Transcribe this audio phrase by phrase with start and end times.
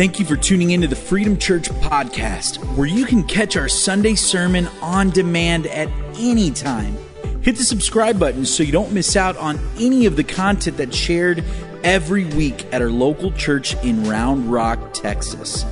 [0.00, 4.14] Thank you for tuning into the Freedom Church podcast, where you can catch our Sunday
[4.14, 6.96] sermon on demand at any time.
[7.42, 10.96] Hit the subscribe button so you don't miss out on any of the content that's
[10.96, 11.44] shared
[11.84, 15.66] every week at our local church in Round Rock, Texas.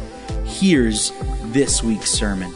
[0.45, 1.11] Here's
[1.45, 2.50] this week's sermon.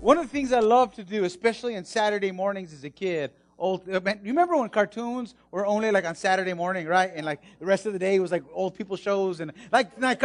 [0.00, 3.32] One of the things I love to do, especially on Saturday mornings as a kid,
[3.58, 3.88] old.
[3.88, 7.10] Uh, you remember when cartoons were only like on Saturday morning, right?
[7.14, 10.22] And like the rest of the day was like old people shows and like like,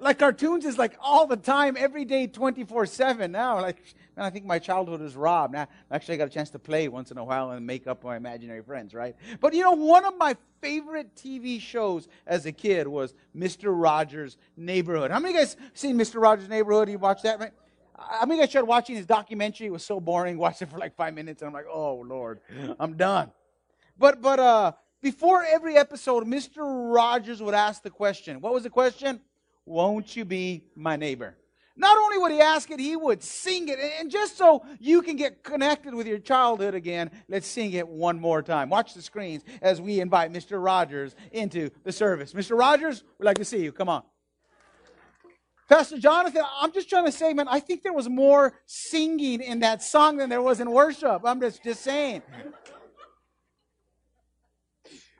[0.00, 3.32] like cartoons is like all the time, every day, twenty four seven.
[3.32, 3.82] Now, like
[4.16, 5.54] man, I think my childhood is robbed.
[5.54, 8.04] Now, actually, I got a chance to play once in a while and make up
[8.04, 9.16] my imaginary friends, right?
[9.40, 14.36] But you know, one of my favorite TV shows as a kid was Mister Rogers'
[14.56, 15.10] Neighborhood.
[15.10, 16.88] How many of you guys seen Mister Rogers' Neighborhood?
[16.88, 17.52] You watched that, right?
[17.98, 19.66] I mean, I started watching his documentary.
[19.66, 20.38] It was so boring.
[20.38, 22.40] Watched it for like five minutes, and I'm like, oh Lord,
[22.78, 23.30] I'm done.
[23.98, 26.58] But but uh, before every episode, Mr.
[26.58, 28.40] Rogers would ask the question.
[28.40, 29.20] What was the question?
[29.64, 31.36] Won't you be my neighbor?
[31.78, 33.78] Not only would he ask it, he would sing it.
[33.78, 38.18] And just so you can get connected with your childhood again, let's sing it one
[38.18, 38.68] more time.
[38.68, 40.62] Watch the screens as we invite Mr.
[40.62, 42.32] Rogers into the service.
[42.32, 42.58] Mr.
[42.58, 43.70] Rogers, we'd like to see you.
[43.70, 44.02] Come on.
[45.68, 49.60] Pastor Jonathan, I'm just trying to say, man, I think there was more singing in
[49.60, 51.22] that song than there was in worship.
[51.24, 52.22] I'm just, just saying.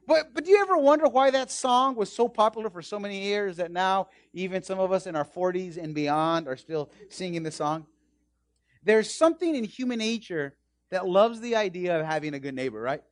[0.07, 3.25] But, but do you ever wonder why that song was so popular for so many
[3.25, 7.43] years that now even some of us in our 40s and beyond are still singing
[7.43, 7.85] the song?
[8.83, 10.57] There's something in human nature
[10.89, 13.03] that loves the idea of having a good neighbor, right?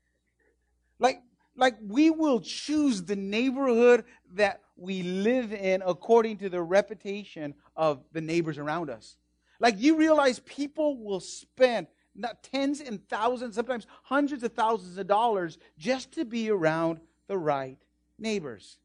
[0.98, 1.20] Like,
[1.56, 4.04] like we will choose the neighborhood
[4.34, 9.16] that we live in according to the reputation of the neighbors around us.
[9.58, 15.06] Like you realize people will spend not tens and thousands, sometimes hundreds of thousands of
[15.06, 17.78] dollars just to be around the right
[18.18, 18.78] neighbors.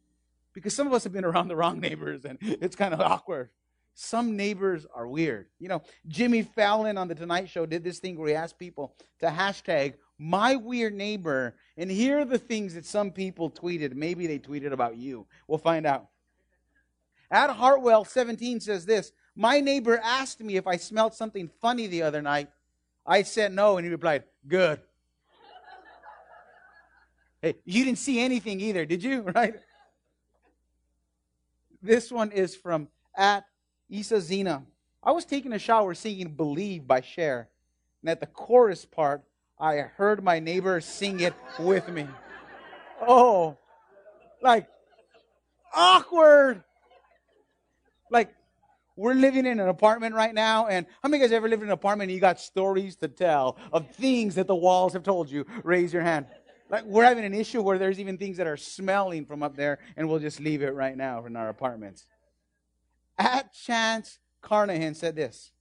[0.53, 3.49] Because some of us have been around the wrong neighbors and it's kind of awkward.
[3.93, 5.47] Some neighbors are weird.
[5.59, 8.95] You know, Jimmy Fallon on The Tonight Show did this thing where he asked people
[9.19, 11.55] to hashtag my weird neighbor.
[11.77, 13.95] And here are the things that some people tweeted.
[13.95, 15.25] Maybe they tweeted about you.
[15.47, 16.09] We'll find out.
[17.31, 22.03] At Hartwell 17 says this My neighbor asked me if I smelled something funny the
[22.03, 22.49] other night.
[23.03, 24.79] I said no, and he replied, Good.
[27.41, 29.21] hey, you didn't see anything either, did you?
[29.35, 29.55] Right?
[31.81, 33.43] This one is from at
[33.89, 34.63] Isa Zena.
[35.01, 37.49] I was taking a shower singing Believe by Cher.
[38.03, 39.23] And at the chorus part,
[39.61, 42.07] I heard my neighbor sing it with me.
[42.99, 43.57] Oh,
[44.41, 44.67] like
[45.73, 46.63] awkward.
[48.09, 48.33] Like
[48.97, 51.69] we're living in an apartment right now, and how many of guys ever lived in
[51.69, 55.29] an apartment and you got stories to tell of things that the walls have told
[55.29, 55.45] you?
[55.63, 56.25] Raise your hand.
[56.69, 59.77] Like we're having an issue where there's even things that are smelling from up there,
[59.95, 62.07] and we'll just leave it right now in our apartments.
[63.19, 65.51] At Chance Carnahan said this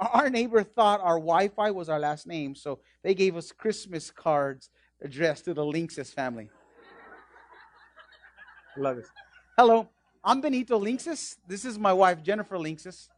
[0.00, 4.10] our neighbor thought our Wi Fi was our last name, so they gave us Christmas
[4.10, 4.70] cards
[5.02, 6.48] addressed to the Linksys family.
[8.78, 9.06] Love it.
[9.58, 9.88] Hello,
[10.24, 11.36] I'm Benito Linksys.
[11.46, 13.08] This is my wife, Jennifer Linksys.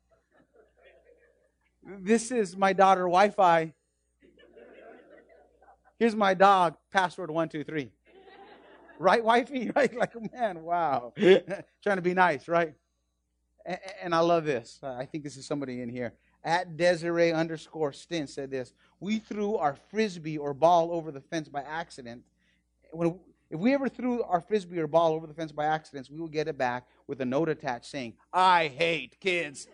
[1.84, 3.72] This is my daughter, Wi Fi.
[5.98, 7.92] Here's my dog, password 123.
[8.98, 9.70] Right, wifey?
[9.76, 9.96] Right?
[9.96, 11.12] Like, man, wow.
[11.82, 12.74] Trying to be nice, right?
[14.02, 14.80] And I love this.
[14.82, 16.12] I think this is somebody in here
[16.44, 21.48] at Desiree underscore Stint said this We threw our frisbee or ball over the fence
[21.48, 22.22] by accident.
[22.90, 23.18] When,
[23.50, 26.32] if we ever threw our frisbee or ball over the fence by accident, we would
[26.32, 29.68] get it back with a note attached saying, I hate kids.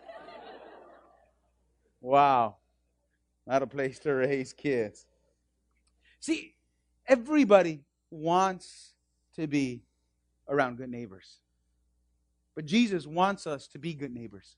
[2.00, 2.56] wow.
[3.46, 5.06] Not a place to raise kids.
[6.20, 6.54] See,
[7.06, 7.80] everybody
[8.10, 8.94] wants
[9.36, 9.82] to be
[10.48, 11.38] around good neighbors.
[12.54, 14.56] But Jesus wants us to be good neighbors.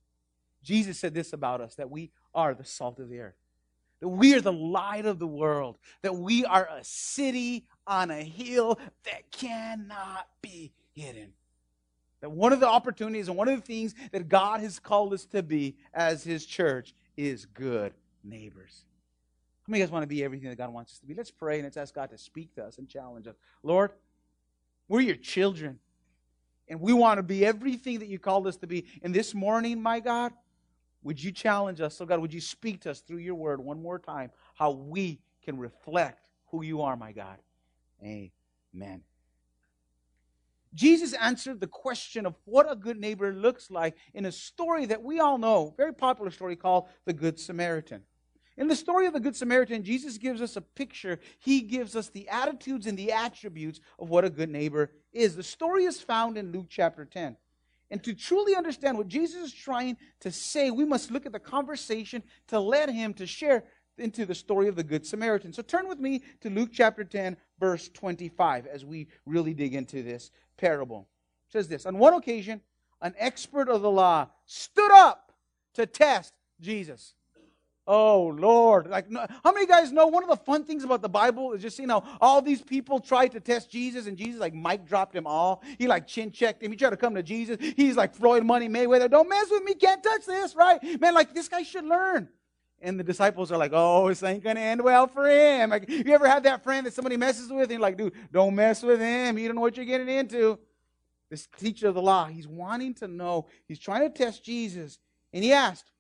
[0.63, 3.37] Jesus said this about us that we are the salt of the earth,
[4.01, 8.23] that we are the light of the world, that we are a city on a
[8.23, 11.33] hill that cannot be hidden.
[12.21, 15.25] That one of the opportunities and one of the things that God has called us
[15.27, 18.85] to be as His church is good neighbors.
[19.63, 21.15] How many of you guys want to be everything that God wants us to be?
[21.15, 23.37] Let's pray and let's ask God to speak to us and challenge us.
[23.63, 23.93] Lord,
[24.89, 25.79] we're your children.
[26.69, 28.87] And we want to be everything that you called us to be.
[29.03, 30.33] And this morning, my God,
[31.03, 31.97] would you challenge us?
[31.97, 35.21] So, God, would you speak to us through your word one more time how we
[35.45, 37.39] can reflect who you are, my God?
[38.03, 39.03] Amen.
[40.75, 45.03] Jesus answered the question of what a good neighbor looks like in a story that
[45.03, 48.03] we all know, very popular story called the Good Samaritan.
[48.57, 51.19] In the story of the Good Samaritan, Jesus gives us a picture.
[51.39, 55.35] He gives us the attitudes and the attributes of what a good neighbor is.
[55.35, 57.37] The story is found in Luke chapter 10.
[57.91, 61.41] And to truly understand what Jesus is trying to say, we must look at the
[61.41, 63.65] conversation to let him to share
[63.99, 65.53] into the story of the Good Samaritan.
[65.53, 70.03] So turn with me to Luke chapter 10, verse 25, as we really dig into
[70.03, 71.09] this parable.
[71.49, 72.61] It says this On one occasion,
[73.03, 75.33] an expert of the law stood up
[75.75, 77.15] to test Jesus.
[77.87, 78.89] Oh Lord!
[78.89, 81.79] Like, how many guys know one of the fun things about the Bible is just
[81.79, 85.27] you know all these people tried to test Jesus, and Jesus like mic dropped them
[85.27, 85.63] all.
[85.79, 86.71] He like chin checked him.
[86.71, 87.57] He tried to come to Jesus.
[87.77, 89.11] He's like Floyd Money Mayweather.
[89.11, 89.75] Don't mess with me.
[89.75, 91.01] Can't touch this, right?
[91.01, 92.29] Man, like this guy should learn.
[92.83, 95.69] And the disciples are like, oh, this ain't to end well for him.
[95.69, 97.65] Like, you ever had that friend that somebody messes with?
[97.65, 99.39] And you're like, dude, don't mess with him.
[99.39, 100.59] You don't know what you're getting into.
[101.29, 103.47] This teacher of the law, he's wanting to know.
[103.69, 104.99] He's trying to test Jesus.
[105.33, 105.91] And he asked,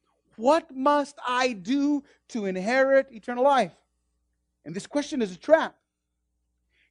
[0.41, 3.73] what must I do to inherit eternal life?
[4.65, 5.77] And this question is a trap.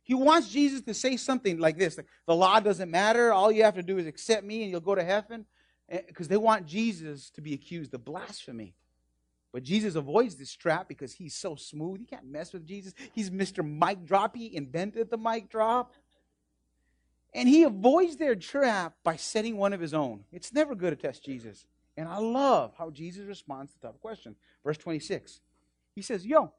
[0.04, 3.32] He wants Jesus to say something like this like, The law doesn't matter.
[3.32, 5.46] All you have to do is accept me and you'll go to heaven.
[5.90, 8.76] Eh, because they want Jesus to be accused of blasphemy.
[9.52, 12.00] But Jesus avoids this trap because he's so smooth.
[12.00, 12.94] You can't mess with Jesus.
[13.14, 13.66] He's Mr.
[13.66, 14.36] Mic Drop.
[14.36, 15.94] He invented the mic drop.
[17.34, 20.24] And he avoids their trap by setting one of his own.
[20.32, 21.66] It's never good to test Jesus.
[22.00, 24.38] And I love how Jesus responds to tough questions.
[24.64, 25.42] Verse 26.
[25.94, 26.54] He says, Yo,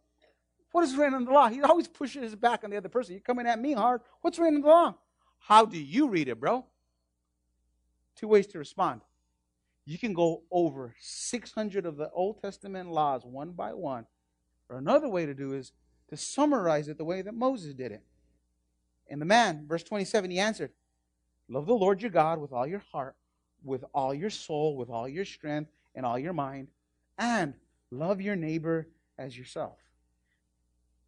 [0.71, 1.49] what is written in the law?
[1.49, 3.15] He always pushes his back on the other person.
[3.15, 4.03] You're coming at me hard.
[4.21, 4.97] What's written in the law?
[5.39, 6.67] How do you read it, bro?
[8.17, 9.01] Two ways to respond.
[9.87, 14.05] You can go over 600 of the Old Testament laws one by one.
[14.69, 15.73] Or another way to do is
[16.11, 18.03] to summarize it the way that Moses did it.
[19.09, 20.73] And the man, verse 27, he answered,
[21.49, 23.17] Love the Lord your God with all your heart,
[23.65, 26.69] with all your soul, with all your strength, and all your mind,
[27.19, 27.55] and
[27.91, 28.87] love your neighbor
[29.19, 29.79] as yourself.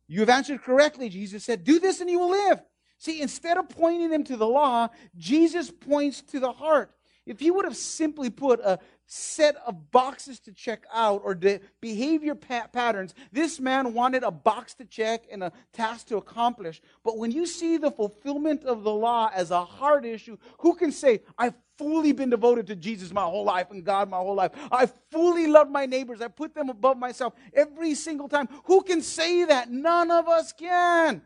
[0.09, 1.65] You have answered correctly, Jesus said.
[1.65, 2.61] Do this and you will live.
[2.99, 6.95] See, instead of pointing them to the law, Jesus points to the heart.
[7.25, 11.61] If he would have simply put a set of boxes to check out or the
[11.81, 16.83] behavior pa- patterns, this man wanted a box to check and a task to accomplish.
[17.05, 20.91] But when you see the fulfillment of the law as a hard issue, who can
[20.91, 24.53] say, I've fully been devoted to Jesus my whole life and God my whole life.
[24.71, 26.21] I fully love my neighbors.
[26.21, 28.49] I put them above myself every single time.
[28.65, 29.71] Who can say that?
[29.71, 31.23] None of us can.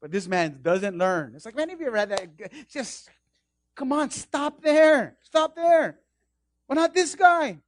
[0.00, 1.32] But this man doesn't learn.
[1.34, 2.68] It's like, many of you ever had that?
[2.68, 3.08] Just
[3.74, 5.16] Come on, stop there.
[5.22, 5.98] Stop there.
[6.68, 7.58] But not this guy.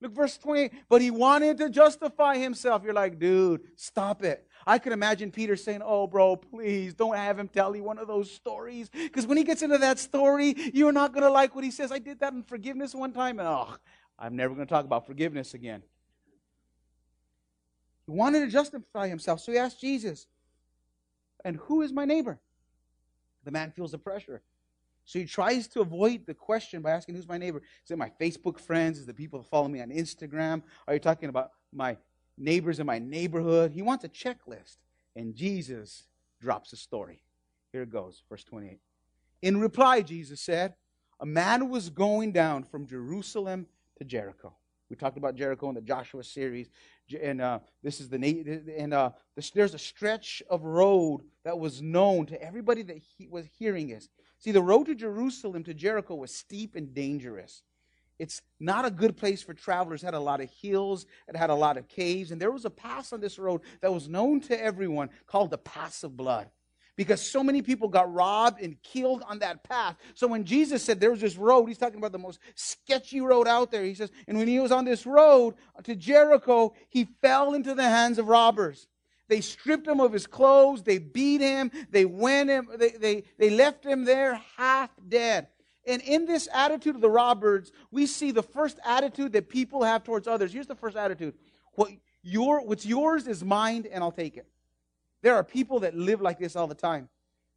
[0.00, 0.72] Look, verse 28.
[0.88, 2.84] But he wanted to justify himself.
[2.84, 4.46] You're like, dude, stop it.
[4.66, 8.06] I could imagine Peter saying, Oh, bro, please don't have him tell you one of
[8.06, 8.90] those stories.
[8.90, 11.90] Because when he gets into that story, you're not going to like what he says.
[11.90, 13.74] I did that in forgiveness one time, and oh,
[14.18, 15.82] I'm never going to talk about forgiveness again.
[18.06, 20.26] He wanted to justify himself, so he asked Jesus,
[21.44, 22.38] And who is my neighbor?
[23.44, 24.42] The man feels the pressure.
[25.08, 27.62] So he tries to avoid the question by asking, Who's my neighbor?
[27.82, 28.98] Is it my Facebook friends?
[28.98, 30.62] Is it the people that follow me on Instagram?
[30.86, 31.96] Are you talking about my
[32.36, 33.72] neighbors in my neighborhood?
[33.72, 34.76] He wants a checklist.
[35.16, 36.04] And Jesus
[36.42, 37.22] drops a story.
[37.72, 38.80] Here it goes, verse 28.
[39.40, 40.74] In reply, Jesus said,
[41.20, 43.66] A man was going down from Jerusalem
[43.96, 44.54] to Jericho.
[44.90, 46.68] We talked about Jericho in the Joshua series,
[47.18, 48.18] and uh, this is the
[48.76, 49.10] and uh,
[49.54, 54.10] there's a stretch of road that was known to everybody that he was hearing this.
[54.38, 57.62] See, the road to Jerusalem to Jericho was steep and dangerous.
[58.18, 60.02] It's not a good place for travelers.
[60.02, 62.64] It had a lot of hills, it had a lot of caves, and there was
[62.64, 66.50] a pass on this road that was known to everyone called the Pass of Blood.
[66.96, 69.96] Because so many people got robbed and killed on that path.
[70.14, 73.46] So when Jesus said there was this road, he's talking about the most sketchy road
[73.46, 73.84] out there.
[73.84, 75.54] He says, and when he was on this road
[75.84, 78.88] to Jericho, he fell into the hands of robbers.
[79.28, 80.82] They stripped him of his clothes.
[80.82, 81.70] They beat him.
[81.90, 82.68] They went him.
[82.76, 85.48] They, they, they left him there half dead.
[85.86, 90.04] And in this attitude of the robbers, we see the first attitude that people have
[90.04, 90.52] towards others.
[90.52, 91.34] Here's the first attitude.
[91.72, 91.90] What
[92.22, 94.46] your, what's yours is mine, and I'll take it.
[95.22, 97.08] There are people that live like this all the time.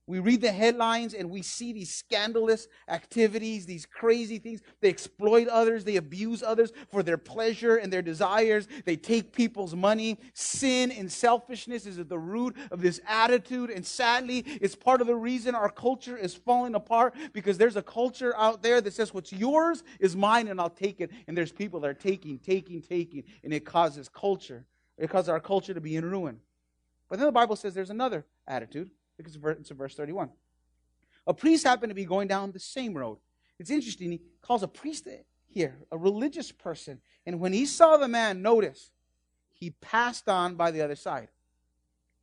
[0.07, 4.61] We read the headlines and we see these scandalous activities, these crazy things.
[4.81, 8.67] They exploit others, they abuse others for their pleasure and their desires.
[8.83, 10.17] They take people's money.
[10.33, 13.69] Sin and selfishness is at the root of this attitude.
[13.69, 17.83] And sadly, it's part of the reason our culture is falling apart because there's a
[17.83, 21.11] culture out there that says, What's yours is mine and I'll take it.
[21.27, 24.65] And there's people that are taking, taking, taking, and it causes culture.
[24.97, 26.39] It causes our culture to be in ruin.
[27.07, 28.89] But then the Bible says there's another attitude
[29.23, 30.29] because it's verse 31.
[31.27, 33.17] A priest happened to be going down the same road.
[33.59, 34.11] It's interesting.
[34.11, 35.07] He calls a priest
[35.47, 36.99] here, a religious person.
[37.25, 38.91] And when he saw the man, notice,
[39.53, 41.29] he passed on by the other side.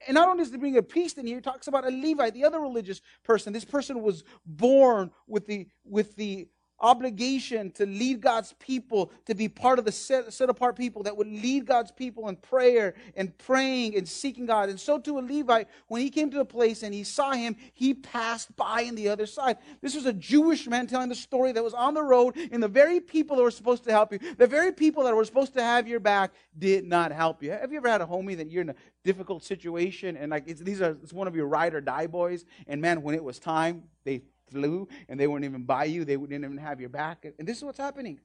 [0.06, 2.34] And not only does he bring a priest in here, he talks about a Levite,
[2.34, 3.52] the other religious person.
[3.52, 6.48] This person was born with the, with the
[6.80, 11.16] obligation to lead God's people, to be part of the set, set apart people that
[11.16, 14.68] would lead God's people in prayer and praying and seeking God.
[14.68, 17.56] And so to a Levite, when he came to the place and he saw him,
[17.74, 19.58] he passed by on the other side.
[19.80, 22.68] This was a Jewish man telling the story that was on the road, and the
[22.68, 25.62] very people that were supposed to help you, the very people that were supposed to
[25.62, 27.50] have your back, did not help you.
[27.50, 30.82] Have you ever had a homie that you're in a difficult situation and like these
[30.82, 33.84] are it's one of your ride or die boys, and man, when it was time,
[34.04, 37.26] they flew and they wouldn't even buy you, they wouldn't even have your back.
[37.38, 38.20] And this is what's happening.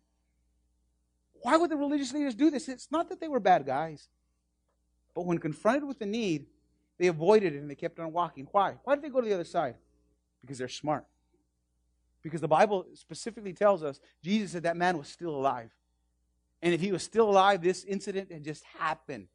[1.41, 2.69] Why would the religious leaders do this?
[2.69, 4.07] It's not that they were bad guys.
[5.13, 6.47] But when confronted with the need,
[6.97, 8.47] they avoided it and they kept on walking.
[8.51, 8.75] Why?
[8.83, 9.75] Why did they go to the other side?
[10.41, 11.05] Because they're smart.
[12.21, 15.71] Because the Bible specifically tells us Jesus said that man was still alive.
[16.61, 19.27] And if he was still alive, this incident had just happened.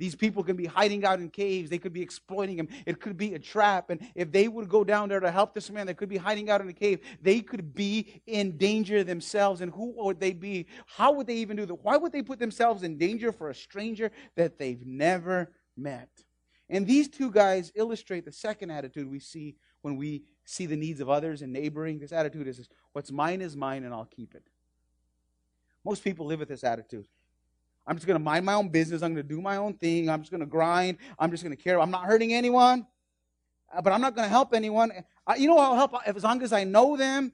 [0.00, 1.68] These people can be hiding out in caves.
[1.68, 2.68] They could be exploiting him.
[2.86, 3.90] It could be a trap.
[3.90, 6.48] And if they would go down there to help this man, they could be hiding
[6.48, 7.00] out in a cave.
[7.20, 9.60] They could be in danger themselves.
[9.60, 10.66] And who would they be?
[10.86, 11.84] How would they even do that?
[11.84, 16.08] Why would they put themselves in danger for a stranger that they've never met?
[16.70, 21.00] And these two guys illustrate the second attitude we see when we see the needs
[21.00, 21.98] of others and neighboring.
[21.98, 24.44] This attitude is what's mine is mine and I'll keep it.
[25.84, 27.04] Most people live with this attitude.
[27.90, 29.02] I'm just going to mind my own business.
[29.02, 30.08] I'm going to do my own thing.
[30.08, 30.98] I'm just going to grind.
[31.18, 31.80] I'm just going to care.
[31.80, 32.86] I'm not hurting anyone,
[33.74, 34.92] uh, but I'm not going to help anyone.
[35.36, 37.32] you know, I'll help as long as I know them,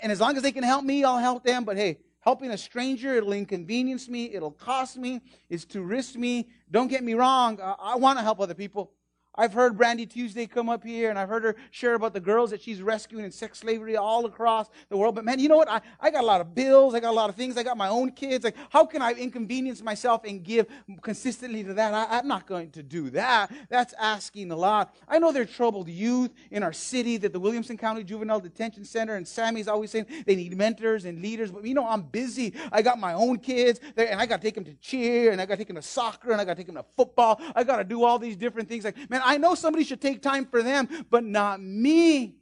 [0.00, 1.64] and as long as they can help me, I'll help them.
[1.64, 4.32] But hey, helping a stranger, it'll inconvenience me.
[4.32, 5.22] It'll cost me.
[5.48, 6.50] It's to risk me.
[6.70, 7.58] Don't get me wrong.
[7.60, 8.92] I want to help other people.
[9.34, 12.50] I've heard Brandy Tuesday come up here and I've heard her share about the girls
[12.50, 15.14] that she's rescuing in sex slavery all across the world.
[15.14, 15.70] But man, you know what?
[15.70, 16.94] I, I got a lot of bills.
[16.94, 17.56] I got a lot of things.
[17.56, 18.44] I got my own kids.
[18.44, 20.66] Like, how can I inconvenience myself and give
[21.00, 21.94] consistently to that?
[21.94, 23.52] I, am not going to do that.
[23.68, 24.94] That's asking a lot.
[25.06, 28.84] I know there are troubled youth in our city that the Williamson County Juvenile Detention
[28.84, 31.52] Center and Sammy's always saying they need mentors and leaders.
[31.52, 32.52] But you know, I'm busy.
[32.72, 35.46] I got my own kids and I got to take them to cheer and I
[35.46, 37.40] got to take them to soccer and I got to take them to football.
[37.54, 38.84] I got to do all these different things.
[38.84, 42.34] Like, man, I know somebody should take time for them, but not me.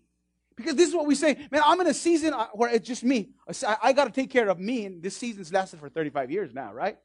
[0.57, 3.04] Because this is what we say, man, I'm in a season uh, where it's just
[3.04, 3.28] me.
[3.66, 6.54] I, I got to take care of me, and this season's lasted for 35 years
[6.54, 6.97] now, right?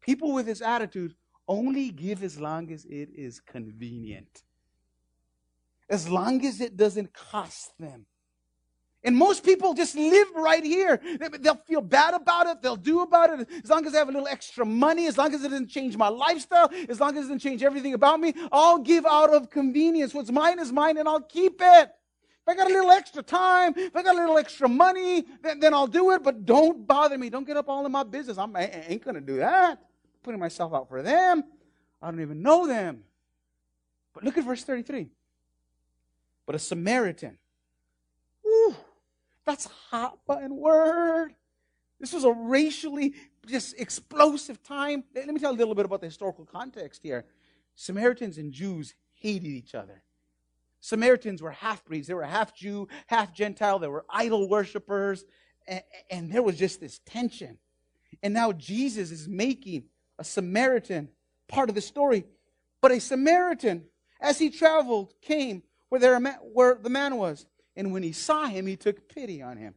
[0.00, 1.14] People with this attitude
[1.46, 4.42] only give as long as it is convenient,
[5.88, 8.06] as long as it doesn't cost them.
[9.04, 11.00] And most people just live right here.
[11.40, 12.62] They'll feel bad about it.
[12.62, 15.34] They'll do about it as long as I have a little extra money, as long
[15.34, 18.32] as it doesn't change my lifestyle, as long as it doesn't change everything about me.
[18.52, 20.14] I'll give out of convenience.
[20.14, 21.90] What's mine is mine and I'll keep it.
[22.44, 25.60] If I got a little extra time, if I got a little extra money, then,
[25.60, 26.22] then I'll do it.
[26.22, 27.28] But don't bother me.
[27.28, 28.38] Don't get up all in my business.
[28.38, 29.80] I'm, I ain't going to do that.
[30.22, 31.44] putting myself out for them.
[32.00, 33.04] I don't even know them.
[34.12, 35.08] But look at verse 33.
[36.46, 37.38] But a Samaritan.
[39.44, 41.34] That's a hot button word.
[41.98, 43.14] This was a racially
[43.46, 45.04] just explosive time.
[45.14, 47.24] Let me tell a little bit about the historical context here.
[47.74, 50.02] Samaritans and Jews hated each other.
[50.80, 52.08] Samaritans were half breeds.
[52.08, 53.78] They were half Jew, half Gentile.
[53.78, 55.24] They were idol worshippers.
[55.66, 57.58] And, and there was just this tension.
[58.22, 59.84] And now Jesus is making
[60.18, 61.08] a Samaritan
[61.46, 62.24] part of the story.
[62.80, 63.84] But a Samaritan,
[64.20, 66.18] as he traveled, came where, there,
[66.52, 67.46] where the man was.
[67.76, 69.74] And when he saw him, he took pity on him.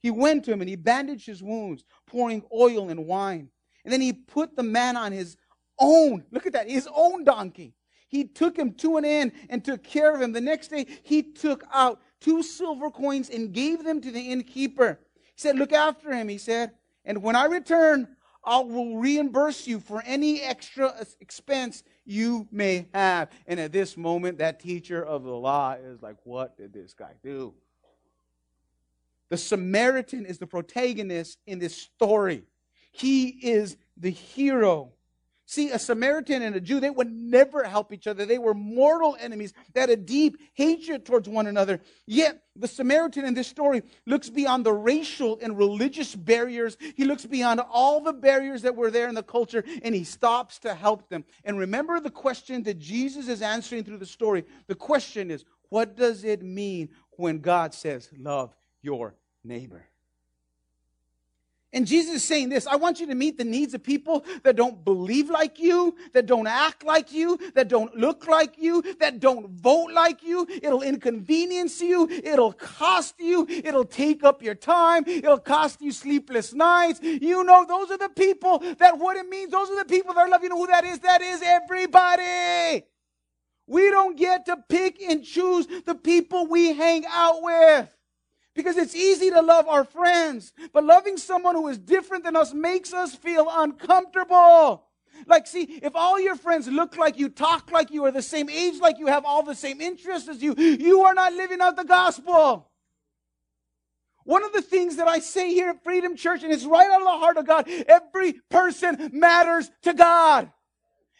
[0.00, 3.48] He went to him and he bandaged his wounds, pouring oil and wine.
[3.84, 5.36] And then he put the man on his
[5.78, 7.74] own, look at that, his own donkey.
[8.08, 10.32] He took him to an inn and took care of him.
[10.32, 15.00] The next day, he took out two silver coins and gave them to the innkeeper.
[15.14, 16.72] He said, Look after him, he said.
[17.04, 23.30] And when I return, I will reimburse you for any extra expense you may have.
[23.46, 27.12] And at this moment, that teacher of the law is like, What did this guy
[27.22, 27.54] do?
[29.30, 32.44] The Samaritan is the protagonist in this story.
[32.92, 34.92] He is the hero.
[35.46, 38.24] See, a Samaritan and a Jew, they would never help each other.
[38.24, 39.52] They were mortal enemies.
[39.74, 41.80] They had a deep hatred towards one another.
[42.06, 46.78] Yet, the Samaritan in this story looks beyond the racial and religious barriers.
[46.96, 50.60] He looks beyond all the barriers that were there in the culture and he stops
[50.60, 51.24] to help them.
[51.44, 54.44] And remember the question that Jesus is answering through the story.
[54.66, 59.88] The question is, what does it mean when God says, love your neighbor?
[61.74, 64.54] And Jesus is saying this I want you to meet the needs of people that
[64.54, 69.18] don't believe like you, that don't act like you, that don't look like you, that
[69.18, 70.46] don't vote like you.
[70.62, 72.08] It'll inconvenience you.
[72.08, 73.46] It'll cost you.
[73.48, 75.02] It'll take up your time.
[75.06, 77.00] It'll cost you sleepless nights.
[77.02, 79.50] You know, those are the people that what it means.
[79.50, 80.44] Those are the people that love.
[80.44, 81.00] You know who that is?
[81.00, 82.84] That is everybody.
[83.66, 87.88] We don't get to pick and choose the people we hang out with.
[88.54, 92.54] Because it's easy to love our friends, but loving someone who is different than us
[92.54, 94.84] makes us feel uncomfortable.
[95.26, 98.48] Like, see, if all your friends look like you, talk like you, are the same
[98.48, 101.76] age like you, have all the same interests as you, you are not living out
[101.76, 102.68] the gospel.
[104.24, 107.00] One of the things that I say here at Freedom Church, and it's right out
[107.00, 110.50] of the heart of God, every person matters to God.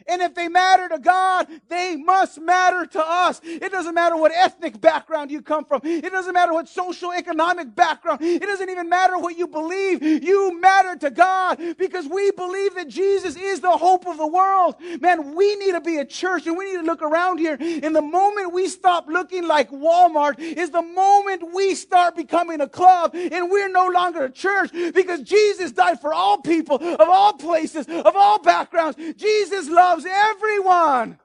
[0.07, 3.41] And if they matter to God, they must matter to us.
[3.43, 5.81] It doesn't matter what ethnic background you come from.
[5.85, 8.21] It doesn't matter what social economic background.
[8.23, 10.03] It doesn't even matter what you believe.
[10.03, 14.75] You matter to God because we believe that Jesus is the hope of the world.
[15.01, 17.57] Man, we need to be a church and we need to look around here.
[17.61, 22.69] And the moment we stop looking like Walmart is the moment we start becoming a
[22.69, 27.33] club and we're no longer a church because Jesus died for all people of all
[27.33, 28.99] places, of all backgrounds.
[29.17, 31.19] Jesus loves loves everyone.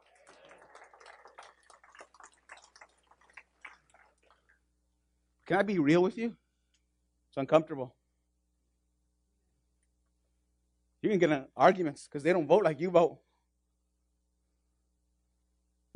[5.47, 6.35] Can I be real with you?
[7.29, 7.95] It's uncomfortable.
[11.01, 13.17] You can get in arguments because they don't vote like you vote.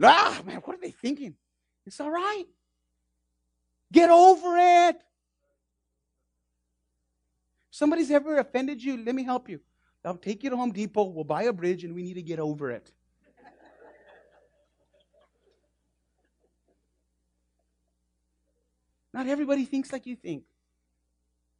[0.01, 1.35] Ah, man, what are they thinking?
[1.85, 2.45] It's all right.
[3.91, 4.95] Get over it.
[7.69, 8.97] Somebody's ever offended you?
[8.97, 9.59] Let me help you.
[10.05, 12.39] I'll take you to Home Depot, we'll buy a bridge, and we need to get
[12.39, 12.91] over it.
[19.13, 20.43] Not everybody thinks like you think.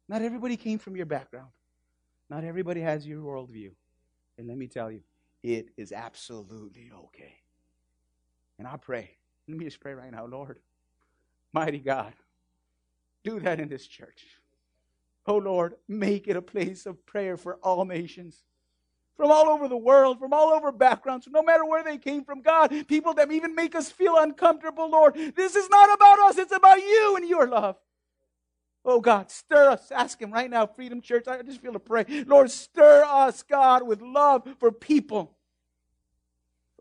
[0.08, 1.50] Not everybody came from your background.
[2.28, 3.70] Not everybody has your worldview.
[4.36, 5.00] And let me tell you,
[5.42, 7.34] it is absolutely okay.
[8.58, 9.10] And I pray.
[9.48, 10.58] Let me just pray right now, Lord.
[11.52, 12.12] Mighty God,
[13.22, 14.26] do that in this church.
[15.26, 18.42] Oh Lord, make it a place of prayer for all nations.
[19.16, 22.42] From all over the world, from all over backgrounds, no matter where they came from,
[22.42, 25.14] God, people that even make us feel uncomfortable, Lord.
[25.36, 27.76] This is not about us, it's about you and your love.
[28.84, 29.90] Oh God, stir us.
[29.90, 31.26] Ask Him right now, Freedom Church.
[31.26, 32.04] I just feel to pray.
[32.26, 35.36] Lord, stir us, God, with love for people.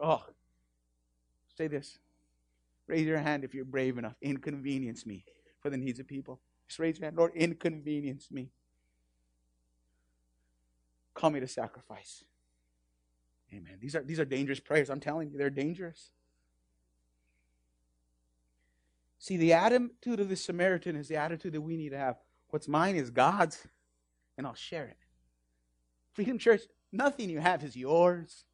[0.01, 0.23] Oh,
[1.55, 1.97] say this.
[2.87, 4.15] Raise your hand if you're brave enough.
[4.21, 5.23] Inconvenience me
[5.61, 6.41] for the needs of people.
[6.73, 7.17] Just raise your hand.
[7.17, 8.49] Lord, inconvenience me.
[11.13, 12.23] Call me to sacrifice.
[13.53, 13.77] Amen.
[13.79, 14.89] These are, these are dangerous prayers.
[14.89, 16.09] I'm telling you, they're dangerous.
[19.19, 22.15] See, the attitude of the Samaritan is the attitude that we need to have.
[22.49, 23.67] What's mine is God's,
[24.35, 24.97] and I'll share it.
[26.13, 28.45] Freedom Church, nothing you have is yours.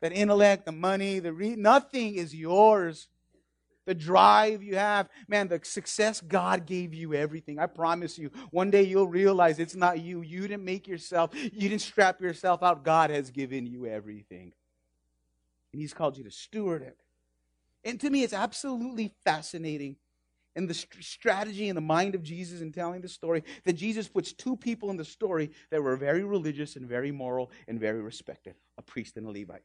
[0.00, 3.08] That intellect, the money, the re- nothing is yours
[3.86, 7.58] the drive you have, man, the success, God gave you everything.
[7.58, 10.20] I promise you, one day you'll realize it's not you.
[10.20, 12.84] You didn't make yourself, you didn't strap yourself out.
[12.84, 14.52] God has given you everything.
[15.72, 16.98] And He's called you to steward it.
[17.84, 19.96] And to me, it's absolutely fascinating
[20.56, 24.08] in the st- strategy in the mind of Jesus in telling the story that Jesus
[24.08, 28.00] puts two people in the story that were very religious and very moral and very
[28.00, 29.62] respected a priest and a Levite.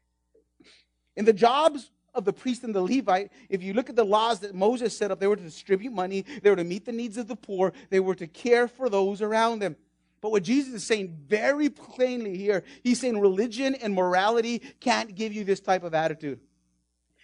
[1.16, 4.40] In the jobs of the priest and the Levite, if you look at the laws
[4.42, 7.18] that Moses set up, they were to distribute money, they were to meet the needs
[7.18, 9.76] of the poor, they were to care for those around them.
[10.22, 15.34] But what Jesus is saying very plainly here, he's saying religion and morality can't give
[15.34, 16.40] you this type of attitude.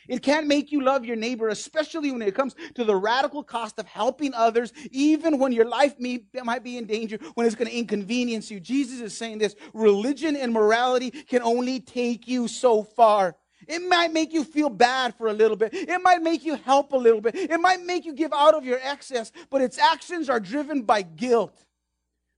[0.08, 3.78] It can't make you love your neighbor, especially when it comes to the radical cost
[3.78, 7.69] of helping others, even when your life may, might be in danger, when it's going
[7.69, 8.60] to inconvenience you.
[8.60, 13.36] Jesus is saying this religion and morality can only take you so far.
[13.67, 15.73] It might make you feel bad for a little bit.
[15.73, 17.36] It might make you help a little bit.
[17.36, 21.01] It might make you give out of your excess, but its actions are driven by
[21.01, 21.65] guilt.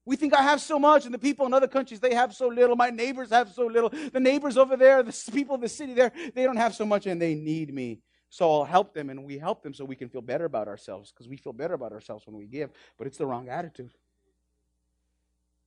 [0.05, 2.47] We think I have so much, and the people in other countries, they have so
[2.47, 2.75] little.
[2.75, 3.89] My neighbors have so little.
[3.89, 7.05] The neighbors over there, the people of the city there, they don't have so much,
[7.05, 7.99] and they need me.
[8.31, 11.11] So I'll help them, and we help them so we can feel better about ourselves,
[11.11, 13.91] because we feel better about ourselves when we give, but it's the wrong attitude.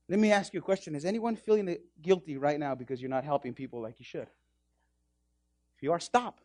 [0.08, 3.24] Let me ask you a question Is anyone feeling guilty right now because you're not
[3.24, 4.28] helping people like you should?
[5.82, 6.40] You are, stop.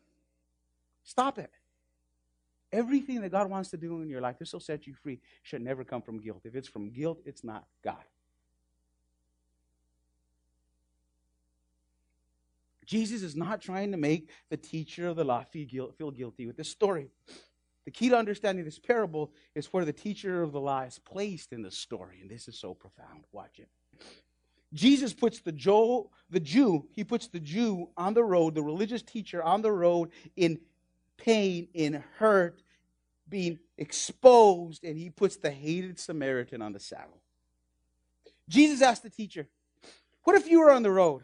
[1.05, 1.51] Stop it.
[2.73, 5.61] Everything that God wants to do in your life, this will set you free, should
[5.61, 6.41] never come from guilt.
[6.43, 8.03] If it's from guilt, it's not God.
[12.85, 16.69] Jesus is not trying to make the teacher of the law feel guilty with this
[16.69, 17.09] story.
[17.85, 21.53] The key to understanding this parable is where the teacher of the law is placed
[21.53, 22.19] in the story.
[22.21, 23.23] And this is so profound.
[23.31, 23.69] Watch it.
[24.73, 25.51] Jesus puts the,
[26.29, 30.11] the Jew, he puts the Jew on the road, the religious teacher on the road
[30.35, 30.59] in
[31.17, 32.61] pain, in hurt,
[33.29, 37.21] being exposed, and he puts the hated Samaritan on the saddle.
[38.49, 39.47] Jesus asked the teacher,
[40.23, 41.23] What if you were on the road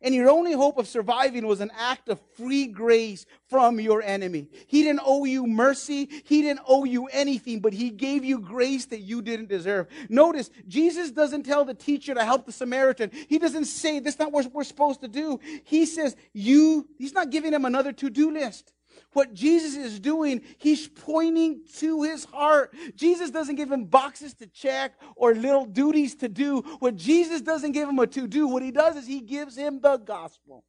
[0.00, 4.48] And your only hope of surviving was an act of free grace from your enemy.
[4.68, 6.08] He didn't owe you mercy.
[6.24, 9.88] He didn't owe you anything, but he gave you grace that you didn't deserve.
[10.08, 13.10] Notice, Jesus doesn't tell the teacher to help the Samaritan.
[13.28, 15.40] He doesn't say, that's not what we're supposed to do.
[15.64, 18.72] He says, you, he's not giving him another to-do list.
[19.12, 22.74] What Jesus is doing, he's pointing to his heart.
[22.94, 26.60] Jesus doesn't give him boxes to check or little duties to do.
[26.78, 29.80] What Jesus doesn't give him a to do, what he does is he gives him
[29.80, 30.64] the gospel.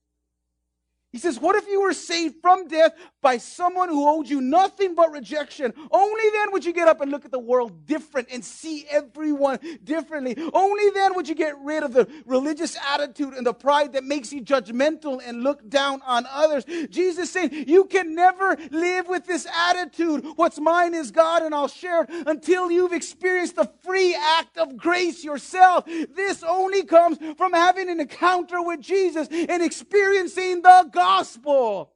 [1.11, 4.93] He says, What if you were saved from death by someone who owed you nothing
[4.93, 5.73] but rejection?
[5.89, 9.57] Only then would you get up and look at the world different and see everyone
[9.83, 10.37] differently.
[10.53, 14.31] Only then would you get rid of the religious attitude and the pride that makes
[14.31, 16.63] you judgmental and look down on others.
[16.89, 20.25] Jesus saying, You can never live with this attitude.
[20.35, 24.77] What's mine is God, and I'll share it until you've experienced the free act of
[24.77, 25.85] grace yourself.
[25.85, 31.93] This only comes from having an encounter with Jesus and experiencing the gospel.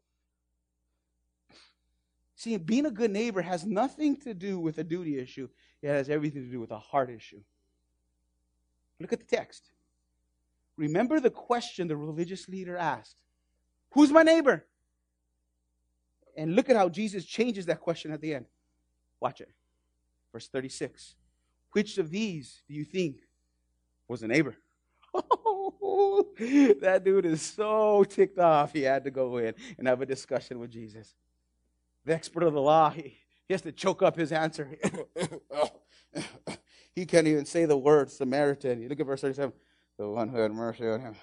[2.38, 5.50] See, being a good neighbor has nothing to do with a duty issue,
[5.82, 7.42] it has everything to do with a heart issue.
[9.02, 9.72] Look at the text.
[10.78, 13.18] Remember the question the religious leader asked
[13.92, 14.66] Who's my neighbor?
[16.38, 18.46] And look at how Jesus changes that question at the end.
[19.20, 19.52] Watch it.
[20.32, 21.16] Verse 36.
[21.74, 23.18] Which of these do you think
[24.08, 24.56] was a neighbor?
[26.82, 30.60] that dude is so ticked off, he had to go in and have a discussion
[30.60, 31.14] with Jesus.
[32.06, 34.70] The expert of the law, he, he has to choke up his answer.
[36.96, 38.82] he can't even say the word Samaritan.
[38.82, 39.54] You look at verse 37
[39.98, 41.16] the one who had mercy on him.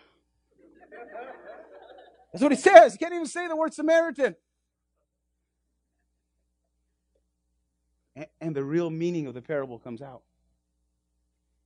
[2.32, 2.92] That's what he says.
[2.92, 4.36] He can't even say the word Samaritan.
[8.14, 10.22] And, and the real meaning of the parable comes out.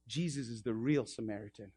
[0.09, 1.73] Jesus is the real Samaritan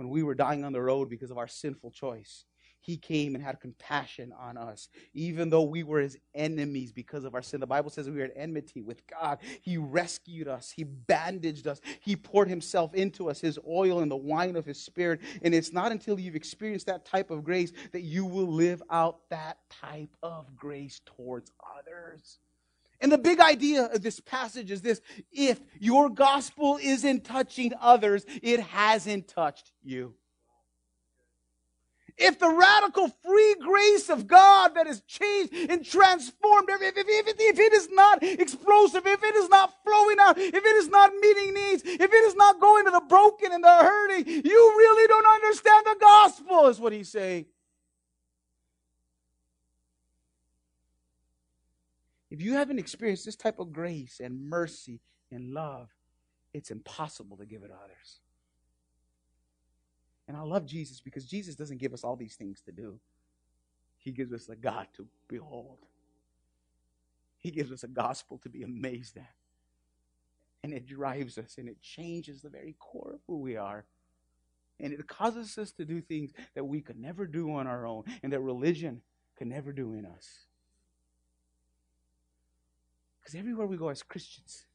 [0.00, 2.46] when we were dying on the road because of our sinful choice.
[2.80, 7.34] He came and had compassion on us, even though we were his enemies because of
[7.34, 7.60] our sin.
[7.60, 9.40] The Bible says we were at enmity with God.
[9.60, 14.16] He rescued us, he bandaged us, he poured himself into us, his oil and the
[14.16, 15.20] wine of his spirit.
[15.42, 19.28] And it's not until you've experienced that type of grace that you will live out
[19.28, 22.38] that type of grace towards others.
[23.00, 25.00] And the big idea of this passage is this
[25.32, 30.14] if your gospel isn't touching others, it hasn't touched you.
[32.18, 37.34] If the radical free grace of God that has changed and transformed, if, if, if,
[37.38, 41.14] if, it is not explosive, if it is not flowing out, if it is not
[41.14, 45.08] meeting needs, if it is not going to the broken and the hurting, you really
[45.08, 47.46] don't understand the gospel, is what he's saying.
[52.30, 55.00] If you haven't experienced this type of grace and mercy
[55.32, 55.88] and love,
[56.52, 58.20] it's impossible to give it to others.
[60.28, 63.00] And I love Jesus because Jesus doesn't give us all these things to do.
[63.98, 65.78] He gives us a God to behold.
[67.40, 69.34] He gives us a gospel to be amazed at.
[70.62, 73.86] And it drives us and it changes the very core of who we are.
[74.78, 78.04] And it causes us to do things that we could never do on our own
[78.22, 79.02] and that religion
[79.36, 80.46] could never do in us.
[83.30, 84.66] Because everywhere we go as Christians,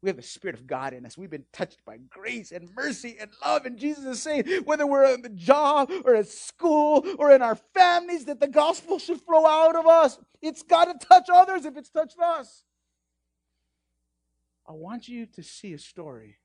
[0.00, 1.18] we have the Spirit of God in us.
[1.18, 3.66] We've been touched by grace and mercy and love.
[3.66, 7.56] And Jesus is saying, whether we're on the job or at school or in our
[7.74, 10.20] families, that the gospel should flow out of us.
[10.40, 12.62] It's got to touch others if it's touched us.
[14.68, 16.36] I want you to see a story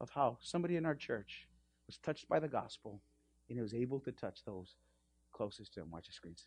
[0.00, 1.48] of how somebody in our church
[1.88, 3.00] was touched by the gospel
[3.48, 4.76] and he was able to touch those
[5.32, 5.90] closest to him.
[5.90, 6.44] Watch the screens.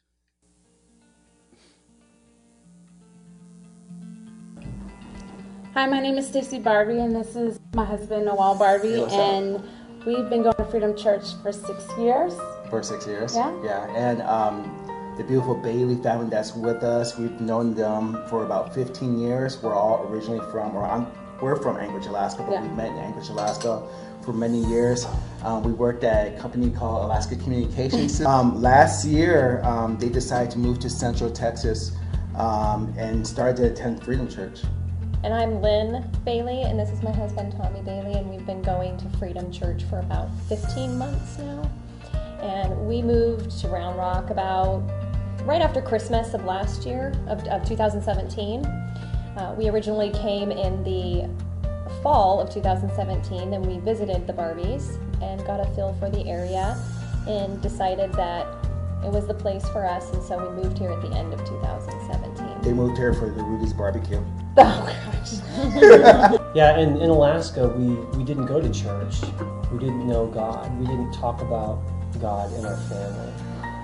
[5.74, 9.14] Hi, my name is Stacy Barbie, and this is my husband Noel Barbie, Hey, what's
[9.14, 9.20] up?
[9.20, 9.64] and
[10.06, 12.34] we've been going to Freedom Church for six years.
[12.70, 13.36] for six years.
[13.36, 13.52] Yeah.
[13.64, 14.64] Yeah, and um,
[15.18, 19.62] the beautiful Bailey family that's with us, we've known them for about 15 years.
[19.62, 21.08] We're all originally from, or I'm,
[21.42, 22.62] we're from Anchorage, Alaska, but Yeah.
[22.64, 23.88] we met in Anchorage, Alaska
[24.24, 25.08] for many years.
[25.44, 28.22] Um, we worked at a company called Alaska Communications.
[28.22, 31.92] um, last year, um, they decided to move to Central Texas
[32.36, 34.62] um, and started to attend Freedom Church.
[35.22, 38.96] And I'm Lynn Bailey, and this is my husband Tommy Bailey, and we've been going
[39.00, 41.70] to Freedom Church for about 15 months now.
[42.42, 44.82] And we moved to Round Rock about
[45.44, 48.66] right after Christmas of last year, of, of 2017.
[48.66, 51.30] Uh, we originally came in the
[52.02, 56.82] fall of 2017, and we visited the Barbies and got a feel for the area
[57.28, 58.48] and decided that
[59.04, 61.40] it was the place for us, and so we moved here at the end of
[61.46, 62.39] 2017.
[62.64, 64.24] They moved here for the Rudy's barbecue.
[64.58, 66.40] Oh gosh.
[66.56, 69.22] Yeah, and in Alaska, we, we didn't go to church.
[69.72, 70.78] We didn't know God.
[70.80, 71.80] We didn't talk about
[72.18, 73.34] God in our family?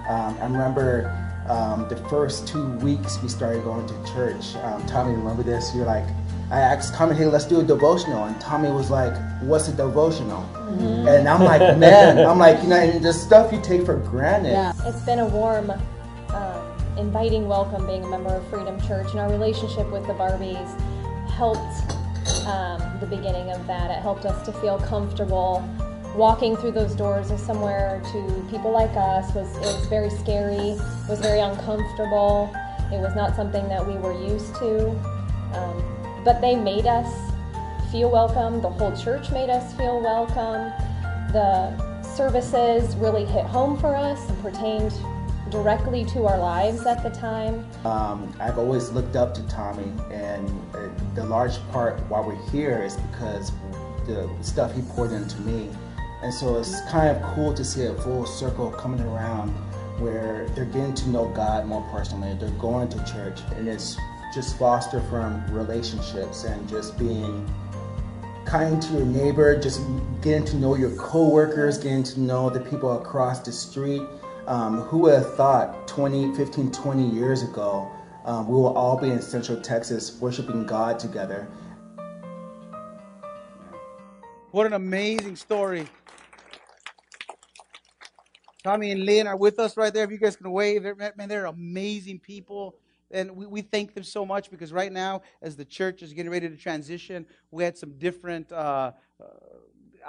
[0.10, 1.12] Um, I remember
[1.48, 4.56] um, the first two weeks we started going to church.
[4.58, 5.74] Um, Tommy, remember this?
[5.76, 6.06] You're like,
[6.52, 8.26] I asked Tommy, hey, let's do a devotional.
[8.26, 10.44] And Tommy was like, what's a devotional?
[10.54, 11.08] Mm-hmm.
[11.08, 14.52] And I'm like, man, I'm like, you know, and the stuff you take for granted.
[14.52, 14.74] Yeah.
[14.86, 15.72] It's been a warm,
[17.06, 20.68] inviting welcome being a member of Freedom Church, and our relationship with the Barbies
[21.30, 21.94] helped
[22.48, 23.91] um, the beginning of that.
[23.91, 25.63] It helped us to feel comfortable.
[26.15, 30.80] Walking through those doors of somewhere to people like us was it was very scary,
[31.08, 32.52] was very uncomfortable.
[32.91, 34.89] It was not something that we were used to.
[35.54, 37.32] Um, but they made us
[37.91, 38.63] feel welcome.
[38.63, 40.74] The whole church made us feel welcome.
[41.32, 44.91] The services really hit home for us and pertained
[45.56, 47.65] directly to our lives at the time.
[47.86, 50.50] Um, I've always looked up to Tommy, and
[51.15, 53.54] the large part why we're here is because
[54.06, 55.70] the stuff he poured into me.
[56.22, 59.50] And so it's kind of cool to see a full circle coming around
[60.00, 62.36] where they're getting to know God more personally.
[62.38, 63.96] They're going to church, and it's
[64.34, 67.50] just foster from relationships and just being
[68.46, 69.80] kind to your neighbor, just
[70.22, 74.02] getting to know your coworkers, getting to know the people across the street.
[74.48, 77.92] Um, who would have thought 20, 15, 20 years ago
[78.26, 81.48] um, we will all be in Central Texas worshiping God together?
[84.52, 85.88] What an amazing story.
[88.64, 90.04] Tommy and Lynn are with us right there.
[90.04, 92.76] If you guys can wave, man, they're amazing people
[93.12, 96.32] and we, we thank them so much because right now, as the church is getting
[96.32, 99.26] ready to transition, we had some different uh, uh,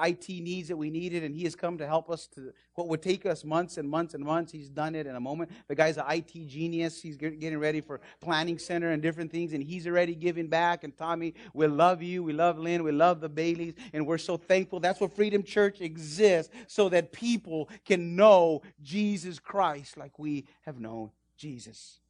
[0.02, 3.02] IT needs that we needed, and he has come to help us to what would
[3.02, 4.52] take us months and months and months.
[4.52, 5.50] He's done it in a moment.
[5.68, 7.00] The guy's an IT genius.
[7.00, 10.85] He's getting ready for planning center and different things, and he's already giving back.
[10.85, 12.22] And Tommy, we love you.
[12.22, 12.82] We love Lynn.
[12.82, 14.80] We love the Baileys, and we're so thankful.
[14.80, 20.80] That's what Freedom Church exists, so that people can know Jesus Christ like we have
[20.80, 22.00] known Jesus.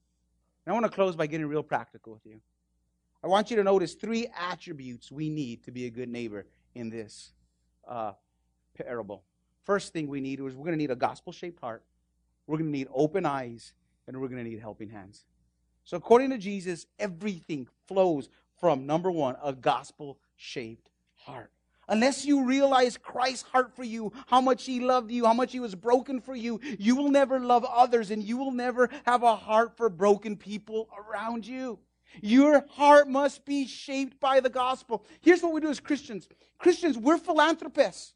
[0.65, 2.41] And I want to close by getting real practical with you.
[3.23, 6.91] I want you to notice three attributes we need to be a good neighbor in
[6.91, 7.33] this
[7.87, 8.13] uh,
[8.77, 9.23] parable.
[9.65, 11.83] First thing we need is we're going to need a gospel shaped heart,
[12.47, 13.73] we're going to need open eyes,
[14.07, 15.25] and we're going to need helping hands.
[15.85, 21.51] So, according to Jesus, everything flows from number one, a gospel shaped heart.
[21.89, 25.61] Unless you realize Christ's heart for you, how much He loved you, how much He
[25.61, 29.37] was broken for you, you will never love others and you will never have a
[29.37, 31.79] heart for broken people around you.
[32.23, 35.05] Your heart must be shaped by the gospel.
[35.21, 38.15] Here's what we do as Christians Christians, we're philanthropists.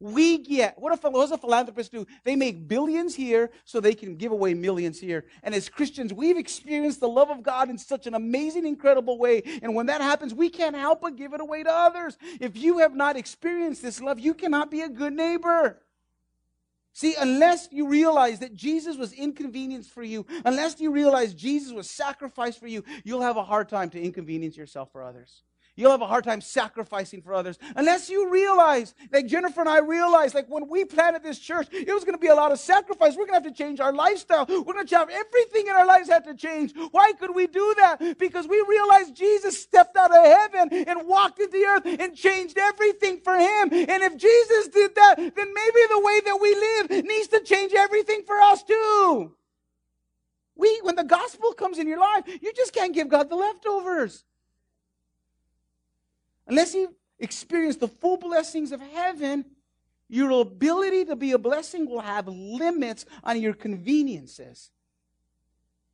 [0.00, 2.06] We get, what, a, what does a philanthropist do?
[2.24, 5.24] They make billions here so they can give away millions here.
[5.42, 9.42] And as Christians, we've experienced the love of God in such an amazing, incredible way.
[9.62, 12.18] And when that happens, we can't help but give it away to others.
[12.40, 15.80] If you have not experienced this love, you cannot be a good neighbor.
[16.94, 21.90] See, unless you realize that Jesus was inconvenienced for you, unless you realize Jesus was
[21.90, 25.42] sacrificed for you, you'll have a hard time to inconvenience yourself for others.
[25.76, 29.78] You'll have a hard time sacrificing for others unless you realize, like Jennifer and I
[29.78, 32.60] realized, like when we planted this church, it was going to be a lot of
[32.60, 33.16] sacrifice.
[33.16, 34.46] We're going to have to change our lifestyle.
[34.48, 36.74] We're going to have everything in our lives had to change.
[36.92, 38.18] Why could we do that?
[38.18, 42.56] Because we realized Jesus stepped out of heaven and walked into the earth and changed
[42.56, 43.72] everything for him.
[43.72, 47.72] And if Jesus did that, then maybe the way that we live needs to change
[47.74, 49.34] everything for us too.
[50.56, 54.24] We, when the gospel comes in your life, you just can't give God the leftovers.
[56.46, 59.44] Unless you experience the full blessings of heaven,
[60.08, 64.70] your ability to be a blessing will have limits on your conveniences.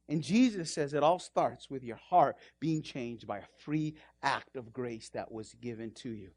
[0.08, 4.56] And Jesus says it all starts with your heart being changed by a free act
[4.56, 6.30] of grace that was given to you.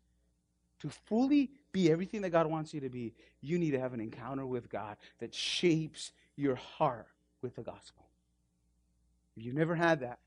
[0.81, 3.99] To fully be everything that God wants you to be, you need to have an
[3.99, 7.07] encounter with God that shapes your heart
[7.41, 8.05] with the gospel.
[9.35, 10.19] If you've never had that,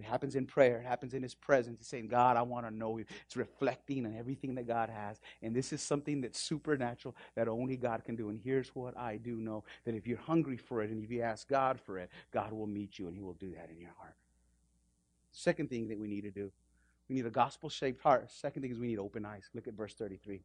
[0.00, 0.78] it happens in prayer.
[0.78, 1.80] It happens in His presence.
[1.80, 3.04] It's saying, God, I want to know you.
[3.26, 5.20] It's reflecting on everything that God has.
[5.42, 8.30] And this is something that's supernatural that only God can do.
[8.30, 11.20] And here's what I do know that if you're hungry for it and if you
[11.20, 13.92] ask God for it, God will meet you and He will do that in your
[13.98, 14.14] heart.
[15.32, 16.50] Second thing that we need to do
[17.10, 18.30] we need a gospel shaped heart.
[18.30, 19.50] Second thing is we need open eyes.
[19.52, 20.42] Look at verse 33.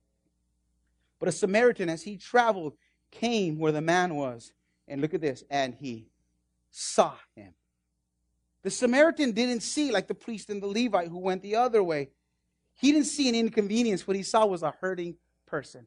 [1.19, 2.73] But a Samaritan, as he traveled,
[3.11, 4.51] came where the man was.
[4.87, 5.43] And look at this.
[5.51, 6.07] And he
[6.71, 7.53] saw him
[8.65, 12.09] the Samaritan didn't see like the priest and the Levite who went the other way.
[12.73, 14.07] He didn't see an inconvenience.
[14.07, 15.85] What he saw was a hurting person.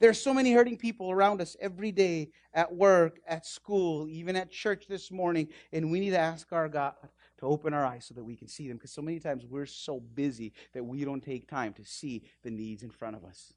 [0.00, 4.36] There are so many hurting people around us every day at work, at school, even
[4.36, 6.94] at church this morning, and we need to ask our God
[7.40, 9.66] to open our eyes so that we can see them because so many times we're
[9.66, 13.52] so busy that we don't take time to see the needs in front of us.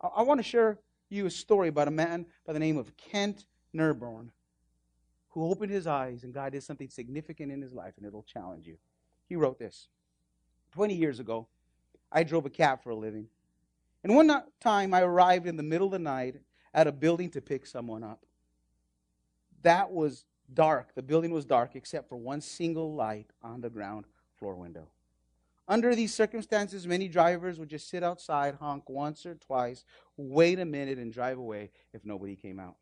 [0.00, 0.78] I, I want to share
[1.10, 4.28] you a story about a man by the name of Kent Nerborn
[5.34, 8.68] who opened his eyes and God did something significant in his life, and it'll challenge
[8.68, 8.78] you.
[9.28, 9.88] He wrote this
[10.72, 11.48] 20 years ago,
[12.10, 13.26] I drove a cab for a living.
[14.04, 16.36] And one time I arrived in the middle of the night
[16.72, 18.24] at a building to pick someone up.
[19.62, 20.94] That was dark.
[20.94, 24.04] The building was dark except for one single light on the ground
[24.38, 24.88] floor window.
[25.66, 29.84] Under these circumstances, many drivers would just sit outside, honk once or twice,
[30.16, 32.76] wait a minute, and drive away if nobody came out.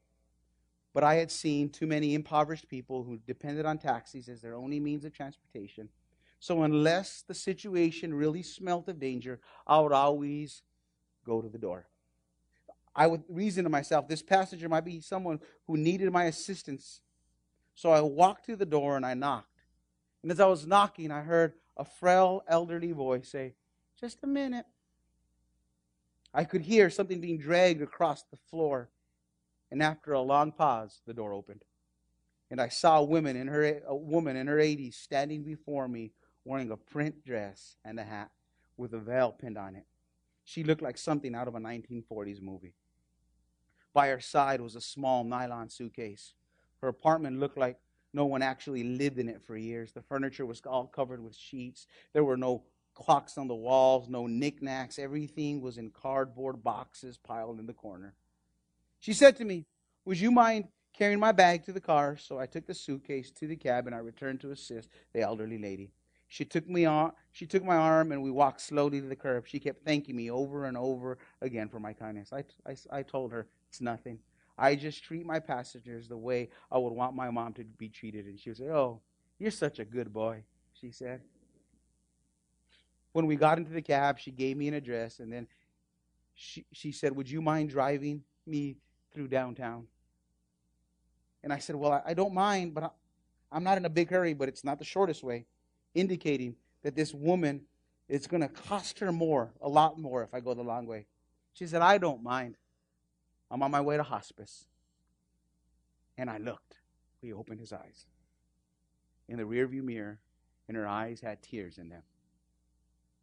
[0.94, 4.78] But I had seen too many impoverished people who depended on taxis as their only
[4.78, 5.88] means of transportation.
[6.38, 10.62] So, unless the situation really smelt of danger, I would always
[11.24, 11.86] go to the door.
[12.94, 17.00] I would reason to myself, this passenger might be someone who needed my assistance.
[17.74, 19.62] So I walked to the door and I knocked.
[20.22, 23.54] And as I was knocking, I heard a frail, elderly voice say,
[23.98, 24.66] Just a minute.
[26.34, 28.88] I could hear something being dragged across the floor.
[29.72, 31.64] And after a long pause, the door opened.
[32.50, 36.12] And I saw a woman in her a woman in her 80s standing before me
[36.44, 38.30] wearing a print dress and a hat
[38.76, 39.86] with a veil pinned on it.
[40.44, 42.74] She looked like something out of a 1940s movie.
[43.94, 46.34] By her side was a small nylon suitcase.
[46.82, 47.78] Her apartment looked like
[48.12, 49.92] no one actually lived in it for years.
[49.92, 51.86] The furniture was all covered with sheets.
[52.12, 54.98] There were no clocks on the walls, no knickknacks.
[54.98, 58.14] Everything was in cardboard boxes piled in the corner.
[59.02, 59.66] She said to me,
[60.04, 62.16] Would you mind carrying my bag to the car?
[62.16, 65.58] So I took the suitcase to the cab and I returned to assist the elderly
[65.58, 65.90] lady.
[66.28, 69.48] She took me on, she took my arm and we walked slowly to the curb.
[69.48, 72.32] She kept thanking me over and over again for my kindness.
[72.32, 74.20] I, I, I told her it's nothing.
[74.56, 78.26] I just treat my passengers the way I would want my mom to be treated.
[78.26, 79.00] And she would say, Oh,
[79.36, 80.44] you're such a good boy,
[80.80, 81.22] she said.
[83.14, 85.48] When we got into the cab, she gave me an address and then
[86.36, 88.76] she, she said, Would you mind driving me
[89.14, 89.86] through downtown.
[91.42, 92.90] And I said, Well, I, don't mind, but I,
[93.50, 95.46] I'm not in a big hurry, but it's not the shortest way,
[95.94, 97.62] indicating that this woman,
[98.08, 101.06] it's going to cost her more, a lot more, if I go the long way.
[101.52, 102.56] She said, I don't mind.
[103.50, 104.66] I'm on my way to hospice.
[106.16, 106.78] And I looked.
[107.20, 108.06] He opened his eyes.
[109.28, 110.18] In the rearview mirror,
[110.68, 112.02] and her eyes had tears in them.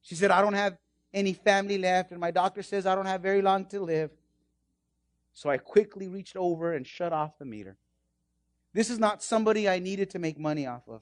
[0.02, 0.78] She said, I don't have
[1.14, 4.12] any family left, and my doctor says I don't have very long to live.
[5.34, 7.78] So I quickly reached over and shut off the meter.
[8.74, 11.02] This is not somebody I needed to make money off of.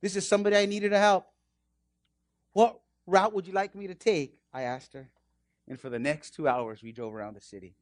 [0.00, 1.26] This is somebody I needed to help.
[2.52, 4.38] What route would you like me to take?
[4.52, 5.10] I asked her.
[5.68, 7.74] And for the next two hours, we drove around the city.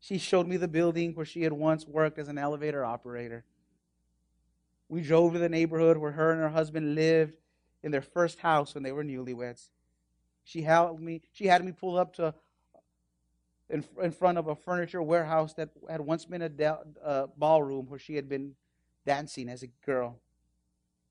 [0.00, 3.44] She showed me the building where she had once worked as an elevator operator.
[4.88, 7.36] We drove to the neighborhood where her and her husband lived
[7.82, 9.68] in their first house when they were newlyweds.
[10.44, 10.66] She
[10.98, 12.34] me, she had me pull up to
[13.72, 17.86] in, in front of a furniture warehouse that had once been a da- uh, ballroom
[17.86, 18.54] where she had been
[19.06, 20.20] dancing as a girl.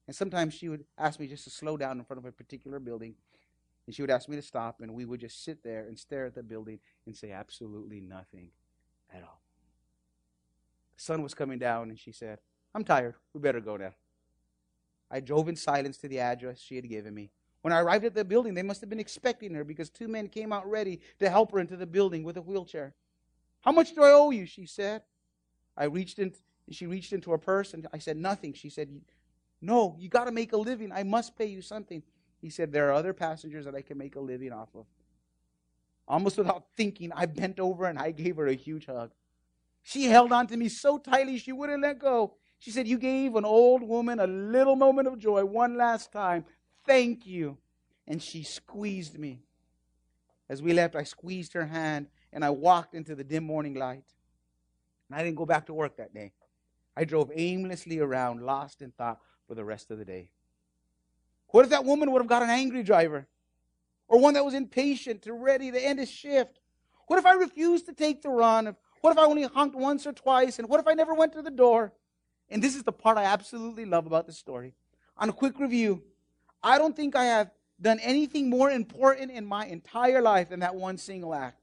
[0.07, 2.79] And sometimes she would ask me just to slow down in front of a particular
[2.79, 3.15] building.
[3.87, 6.27] And she would ask me to stop, and we would just sit there and stare
[6.27, 8.51] at the building and say absolutely nothing
[9.13, 9.41] at all.
[10.95, 12.39] The sun was coming down, and she said,
[12.75, 13.15] I'm tired.
[13.33, 13.93] We better go now.
[15.09, 17.31] I drove in silence to the address she had given me.
[17.61, 20.27] When I arrived at the building, they must have been expecting her because two men
[20.27, 22.93] came out ready to help her into the building with a wheelchair.
[23.61, 24.45] How much do I owe you?
[24.45, 25.03] She said.
[25.77, 26.33] I reached in,
[26.67, 28.53] and she reached into her purse and I said, Nothing.
[28.53, 28.89] She said,
[29.61, 30.91] No, you got to make a living.
[30.91, 32.01] I must pay you something.
[32.41, 34.85] He said, There are other passengers that I can make a living off of.
[36.07, 39.11] Almost without thinking, I bent over and I gave her a huge hug.
[39.83, 42.33] She held on to me so tightly she wouldn't let go.
[42.59, 46.45] She said, You gave an old woman a little moment of joy one last time.
[46.85, 47.57] Thank you.
[48.07, 49.41] And she squeezed me.
[50.49, 54.03] As we left, I squeezed her hand and I walked into the dim morning light.
[55.09, 56.33] And I didn't go back to work that day.
[56.95, 60.29] I drove aimlessly around, lost in thought for the rest of the day.
[61.47, 63.27] What if that woman would have got an angry driver?
[64.07, 66.59] Or one that was impatient to ready to end his shift?
[67.07, 68.75] What if I refused to take the run?
[69.01, 70.59] What if I only honked once or twice?
[70.59, 71.93] And what if I never went to the door?
[72.49, 74.73] And this is the part I absolutely love about the story.
[75.17, 76.03] On a quick review,
[76.63, 80.75] I don't think I have done anything more important in my entire life than that
[80.75, 81.57] one single act.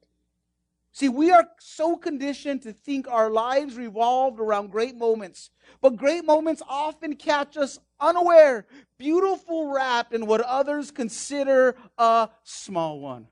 [0.92, 6.24] See, we are so conditioned to think our lives revolved around great moments, but great
[6.24, 8.66] moments often catch us unaware,
[8.98, 13.28] beautiful wrapped in what others consider a small one.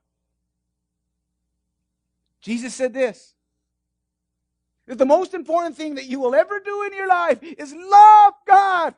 [2.40, 3.34] Jesus said this
[4.86, 8.34] that the most important thing that you will ever do in your life is love
[8.46, 8.94] God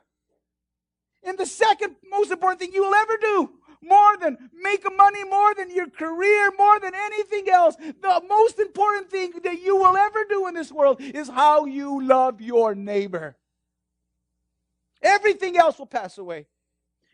[1.23, 3.49] and the second most important thing you will ever do
[3.81, 7.75] more than making money, more than your career, more than anything else.
[7.75, 12.03] The most important thing that you will ever do in this world is how you
[12.03, 13.37] love your neighbor.
[15.01, 16.47] Everything else will pass away.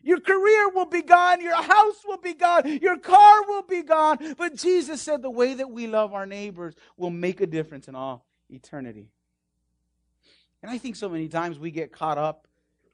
[0.01, 1.41] Your career will be gone.
[1.41, 2.79] Your house will be gone.
[2.79, 4.35] Your car will be gone.
[4.37, 7.95] But Jesus said the way that we love our neighbors will make a difference in
[7.95, 9.09] all eternity.
[10.61, 12.47] And I think so many times we get caught up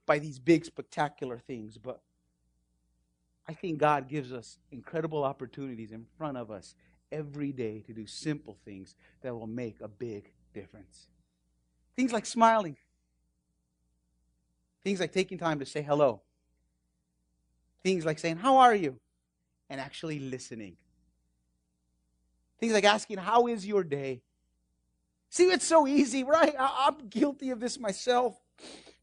[0.05, 1.77] by these big, spectacular things.
[1.77, 2.01] But
[3.47, 6.75] I think God gives us incredible opportunities in front of us
[7.11, 11.07] every day to do simple things that will make a big difference.
[11.95, 12.77] Things like smiling,
[14.83, 16.21] things like taking time to say hello
[17.83, 18.97] Things like saying, How are you?
[19.69, 20.75] and actually listening.
[22.59, 24.21] Things like asking, How is your day?
[25.29, 26.53] See, it's so easy, right?
[26.59, 28.37] I'm guilty of this myself.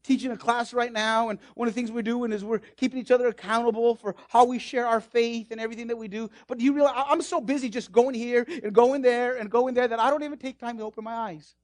[0.01, 2.99] Teaching a class right now, and one of the things we're doing is we're keeping
[2.99, 6.29] each other accountable for how we share our faith and everything that we do.
[6.47, 9.73] But do you realize I'm so busy just going here and going there and going
[9.73, 11.55] there that I don't even take time to open my eyes.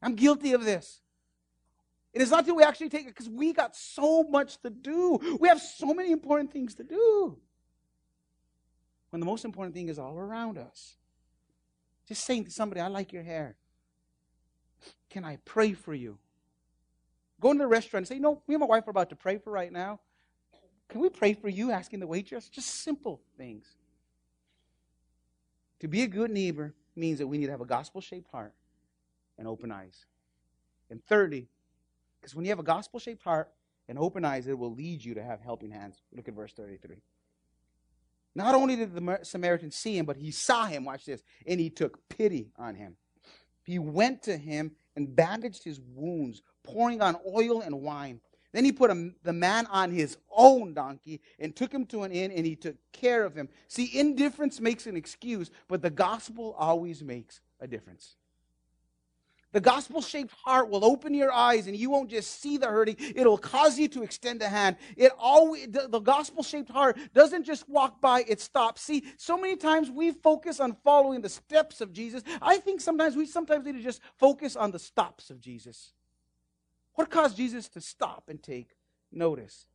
[0.00, 1.00] I'm guilty of this.
[2.14, 5.38] It is not that we actually take it because we got so much to do.
[5.40, 7.36] We have so many important things to do.
[9.10, 10.96] When the most important thing is all around us.
[12.06, 13.56] Just saying to somebody, I like your hair.
[15.10, 16.18] Can I pray for you?
[17.40, 19.38] Go into the restaurant and say, No, me and my wife are about to pray
[19.38, 20.00] for right now.
[20.88, 21.70] Can we pray for you?
[21.70, 22.48] Asking the waitress.
[22.48, 23.66] Just simple things.
[25.80, 28.54] To be a good neighbor means that we need to have a gospel shaped heart
[29.38, 30.06] and open eyes.
[30.90, 31.48] And thirdly,
[32.20, 33.50] because when you have a gospel shaped heart
[33.88, 36.02] and open eyes, it will lead you to have helping hands.
[36.12, 36.96] Look at verse 33.
[38.34, 41.70] Not only did the Samaritan see him, but he saw him, watch this, and he
[41.70, 42.96] took pity on him.
[43.64, 48.20] He went to him and bandaged his wounds, pouring on oil and wine.
[48.52, 52.12] Then he put a, the man on his own donkey and took him to an
[52.12, 53.48] inn and he took care of him.
[53.68, 58.16] See, indifference makes an excuse, but the gospel always makes a difference.
[59.52, 62.96] The gospel shaped heart will open your eyes and you won't just see the hurting,
[63.14, 64.76] it'll cause you to extend a hand.
[64.96, 68.82] It always the, the gospel shaped heart doesn't just walk by, it stops.
[68.82, 72.22] See, so many times we focus on following the steps of Jesus.
[72.42, 75.92] I think sometimes we sometimes need to just focus on the stops of Jesus.
[76.98, 78.74] What caused Jesus to stop and take
[79.12, 79.66] notice?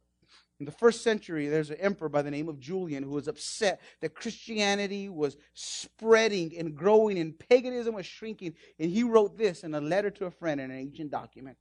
[0.59, 3.79] In the first century, there's an emperor by the name of Julian who was upset
[4.01, 8.55] that Christianity was spreading and growing and paganism was shrinking.
[8.77, 11.55] And he wrote this in a letter to a friend in an ancient document.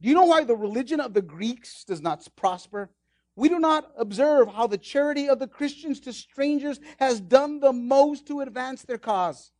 [0.00, 2.88] Do you know why the religion of the Greeks does not prosper?
[3.36, 7.74] We do not observe how the charity of the Christians to strangers has done the
[7.74, 9.52] most to advance their cause.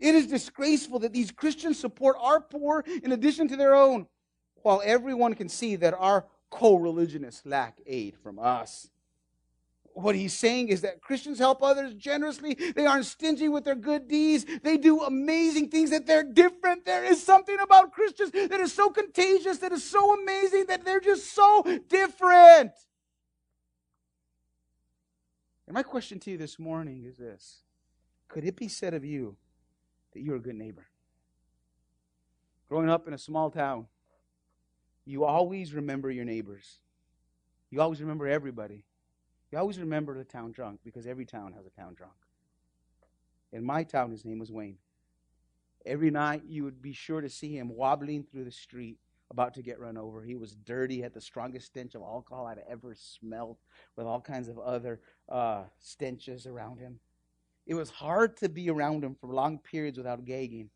[0.00, 4.08] It is disgraceful that these Christians support our poor in addition to their own,
[4.62, 8.90] while everyone can see that our co religionists lack aid from us.
[9.94, 12.54] What he's saying is that Christians help others generously.
[12.54, 14.46] They aren't stingy with their good deeds.
[14.62, 16.84] They do amazing things that they're different.
[16.84, 21.00] There is something about Christians that is so contagious, that is so amazing, that they're
[21.00, 22.70] just so different.
[25.66, 27.62] And my question to you this morning is this
[28.28, 29.36] Could it be said of you
[30.14, 30.86] that you're a good neighbor?
[32.68, 33.86] Growing up in a small town,
[35.08, 36.80] you always remember your neighbors.
[37.70, 38.84] You always remember everybody.
[39.50, 42.12] You always remember the town drunk because every town has a town drunk.
[43.50, 44.76] In my town, his name was Wayne.
[45.86, 48.98] Every night, you would be sure to see him wobbling through the street,
[49.30, 50.22] about to get run over.
[50.22, 53.56] He was dirty, had the strongest stench of alcohol I'd ever smelled,
[53.96, 55.00] with all kinds of other
[55.30, 57.00] uh, stenches around him.
[57.66, 60.68] It was hard to be around him for long periods without gagging.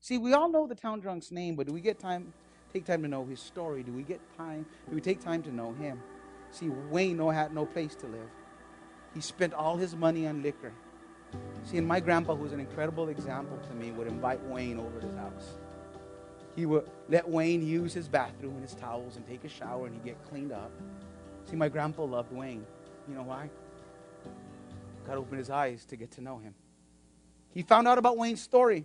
[0.00, 2.32] See, we all know the town drunk's name, but do we get time
[2.72, 3.82] take time to know his story?
[3.82, 4.66] Do we get time?
[4.88, 6.00] Do we take time to know him?
[6.50, 8.28] See, Wayne no, had no place to live.
[9.14, 10.72] He spent all his money on liquor.
[11.64, 15.00] See, and my grandpa, who was an incredible example to me, would invite Wayne over
[15.00, 15.56] to his house.
[16.56, 19.94] He would let Wayne use his bathroom and his towels and take a shower and
[19.94, 20.70] he'd get cleaned up.
[21.48, 22.66] See, my grandpa loved Wayne.
[23.08, 23.50] You know why?
[25.06, 26.54] God opened his eyes to get to know him.
[27.54, 28.84] He found out about Wayne's story.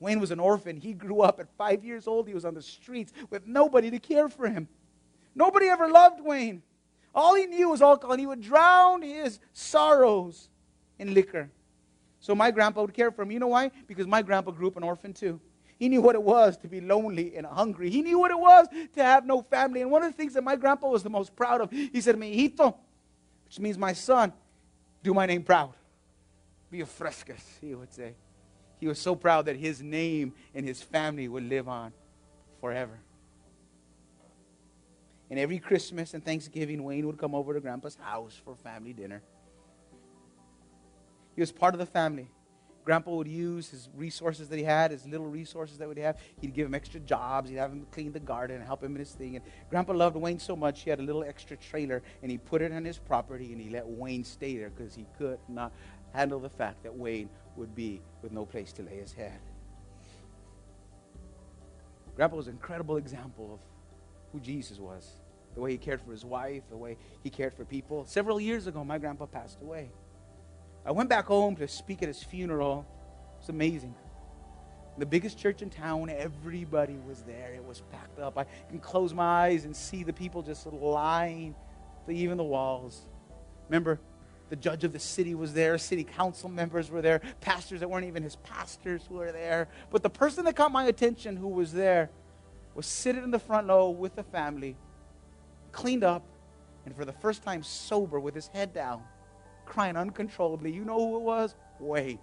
[0.00, 0.76] Wayne was an orphan.
[0.76, 2.28] He grew up at five years old.
[2.28, 4.68] He was on the streets with nobody to care for him.
[5.34, 6.62] Nobody ever loved Wayne.
[7.14, 10.48] All he knew was alcohol, and he would drown his sorrows
[10.98, 11.50] in liquor.
[12.20, 13.30] So my grandpa would care for him.
[13.30, 13.70] You know why?
[13.86, 15.40] Because my grandpa grew up an orphan too.
[15.78, 17.90] He knew what it was to be lonely and hungry.
[17.90, 19.82] He knew what it was to have no family.
[19.82, 22.18] And one of the things that my grandpa was the most proud of, he said
[22.18, 22.52] me,
[23.44, 24.32] which means my son,
[25.02, 25.74] do my name proud.
[26.70, 28.14] Be a frescas, he would say.
[28.84, 31.94] He was so proud that his name and his family would live on
[32.60, 32.98] forever.
[35.30, 39.22] And every Christmas and Thanksgiving, Wayne would come over to Grandpa's house for family dinner.
[41.34, 42.28] He was part of the family.
[42.84, 46.18] Grandpa would use his resources that he had, his little resources that would have.
[46.42, 47.48] He'd give him extra jobs.
[47.48, 49.36] He'd have him clean the garden and help him in his thing.
[49.36, 52.60] And Grandpa loved Wayne so much, he had a little extra trailer and he put
[52.60, 55.72] it on his property and he let Wayne stay there because he could not
[56.12, 59.40] handle the fact that Wayne would be with no place to lay his head.
[62.16, 63.60] Grandpa was an incredible example of
[64.32, 65.16] who Jesus was
[65.54, 68.04] the way he cared for his wife, the way he cared for people.
[68.06, 69.90] Several years ago, my grandpa passed away.
[70.84, 72.86] I went back home to speak at his funeral.
[73.36, 73.94] It was amazing.
[74.98, 77.52] The biggest church in town, everybody was there.
[77.54, 78.38] It was packed up.
[78.38, 81.54] I can close my eyes and see the people just lying,
[82.08, 83.06] even the walls.
[83.68, 83.98] Remember,
[84.54, 88.06] the judge of the city was there, city council members were there, pastors that weren't
[88.06, 89.66] even his pastors were there.
[89.90, 92.08] But the person that caught my attention who was there
[92.76, 94.76] was sitting in the front row with the family,
[95.72, 96.22] cleaned up,
[96.86, 99.02] and for the first time sober with his head down
[99.66, 100.70] crying uncontrollably.
[100.70, 101.56] You know who it was?
[101.80, 102.20] Wayne.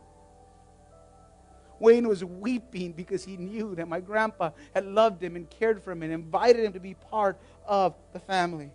[1.79, 5.91] Wayne was weeping because he knew that my grandpa had loved him and cared for
[5.91, 8.71] him and invited him to be part of the family.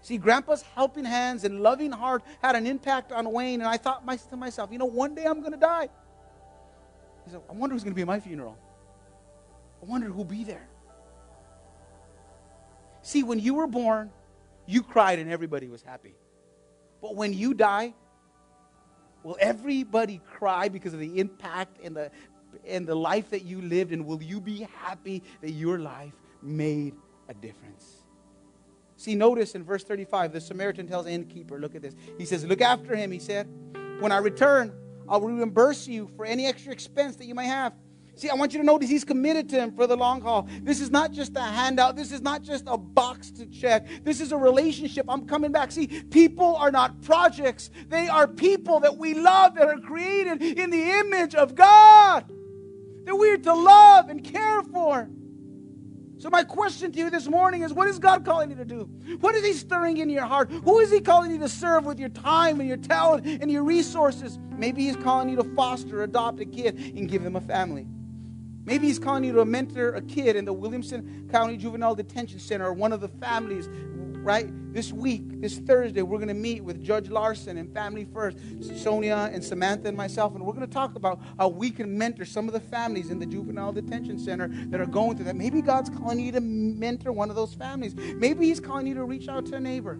[0.00, 4.06] See, grandpa's helping hands and loving heart had an impact on Wayne, and I thought
[4.30, 5.88] to myself, you know, one day I'm going to die.
[7.26, 8.56] I said, I wonder who's going to be at my funeral.
[9.82, 10.68] I wonder who'll be there.
[13.02, 14.10] See, when you were born,
[14.66, 16.14] you cried and everybody was happy.
[17.00, 17.94] But when you die,
[19.22, 22.10] will everybody cry because of the impact and the,
[22.66, 23.92] and the life that you lived?
[23.92, 26.94] And will you be happy that your life made
[27.28, 27.97] a difference?
[28.98, 31.94] See, notice in verse 35, the Samaritan tells the innkeeper, look at this.
[32.18, 33.48] He says, Look after him, he said.
[34.00, 34.72] When I return,
[35.08, 37.74] I'll reimburse you for any extra expense that you may have.
[38.16, 40.48] See, I want you to notice he's committed to him for the long haul.
[40.62, 41.94] This is not just a handout.
[41.94, 43.86] This is not just a box to check.
[44.02, 45.06] This is a relationship.
[45.08, 45.70] I'm coming back.
[45.70, 50.70] See, people are not projects, they are people that we love that are created in
[50.70, 52.24] the image of God,
[53.04, 55.08] that we are to love and care for.
[56.18, 58.90] So, my question to you this morning is what is God calling you to do?
[59.20, 60.50] What is He stirring in your heart?
[60.50, 63.62] Who is He calling you to serve with your time and your talent and your
[63.62, 64.38] resources?
[64.50, 67.86] Maybe He's calling you to foster, adopt a kid, and give them a family.
[68.68, 72.66] Maybe he's calling you to mentor a kid in the Williamson County Juvenile Detention Center
[72.66, 73.66] or one of the families,
[74.28, 74.74] right?
[74.74, 78.36] This week, this Thursday, we're going to meet with Judge Larson and Family First,
[78.76, 82.26] Sonia and Samantha and myself, and we're going to talk about how we can mentor
[82.26, 85.36] some of the families in the Juvenile Detention Center that are going through that.
[85.36, 87.94] Maybe God's calling you to mentor one of those families.
[87.94, 89.98] Maybe He's calling you to reach out to a neighbor.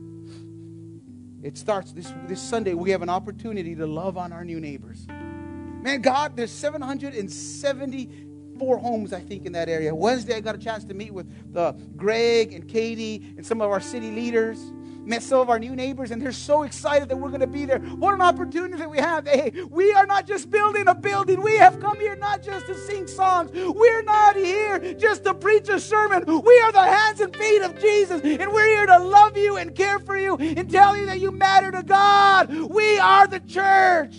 [1.43, 2.74] It starts this, this Sunday.
[2.74, 5.07] We have an opportunity to love on our new neighbors.
[5.09, 8.28] Man, God, there's 770
[8.59, 9.94] four homes, I think, in that area.
[9.94, 13.70] Wednesday, I got a chance to meet with the Greg and Katie and some of
[13.70, 14.59] our city leaders.
[15.04, 17.64] Met some of our new neighbors, and they're so excited that we're going to be
[17.64, 17.78] there.
[17.78, 19.26] What an opportunity that we have.
[19.26, 21.40] Hey, we are not just building a building.
[21.40, 23.50] We have come here not just to sing songs.
[23.54, 26.24] We're not here just to preach a sermon.
[26.26, 29.74] We are the hands and feet of Jesus, and we're here to love you and
[29.74, 32.52] care for you and tell you that you matter to God.
[32.52, 34.14] We are the church.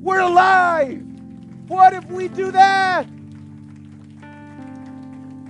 [0.00, 1.02] We're alive.
[1.66, 3.06] What if we do that?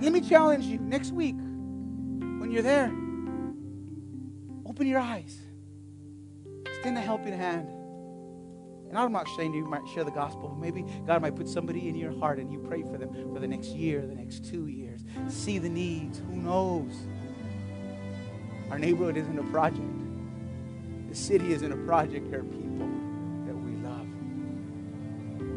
[0.01, 2.91] Let me challenge you next week when you're there.
[4.65, 5.37] Open your eyes.
[6.65, 7.67] Extend a helping hand.
[8.87, 11.89] And I'm not saying you might share the gospel, but maybe God might put somebody
[11.89, 14.67] in your heart and you pray for them for the next year, the next two
[14.67, 15.03] years.
[15.27, 16.19] See the needs.
[16.19, 16.93] Who knows?
[18.71, 19.83] Our neighborhood isn't a project.
[21.09, 22.31] The city isn't a project.
[22.31, 22.87] There are people
[23.45, 24.07] that we love.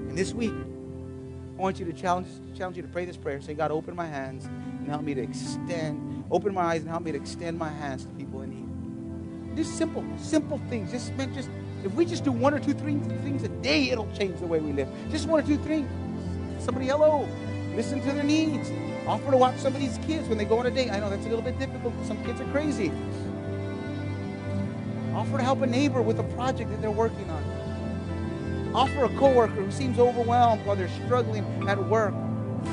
[0.08, 0.52] And this week,
[1.62, 2.26] I want you to challenge,
[2.58, 3.40] challenge you to pray this prayer.
[3.40, 7.04] Say, God, open my hands and help me to extend, open my eyes and help
[7.04, 9.56] me to extend my hands to people in need.
[9.56, 10.90] Just simple, simple things.
[10.90, 11.48] Just, just
[11.84, 14.58] if we just do one or two, three things a day, it'll change the way
[14.58, 14.88] we live.
[15.12, 15.88] Just one or two things.
[16.58, 17.28] Somebody hello.
[17.76, 18.72] Listen to their needs.
[19.06, 20.90] Offer to watch somebody's kids when they go on a date.
[20.90, 21.94] I know that's a little bit difficult.
[22.06, 22.90] Some kids are crazy.
[25.14, 27.61] Offer to help a neighbor with a project that they're working on.
[28.74, 32.14] Offer a coworker who seems overwhelmed while they're struggling at work.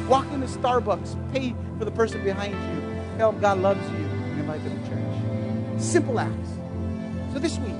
[0.08, 4.40] Walk into Starbucks, pay for the person behind you, tell them God loves you, and
[4.40, 5.82] invite them to church.
[5.82, 6.50] Simple acts.
[7.34, 7.76] So this week,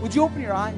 [0.00, 0.74] would you open your eyes?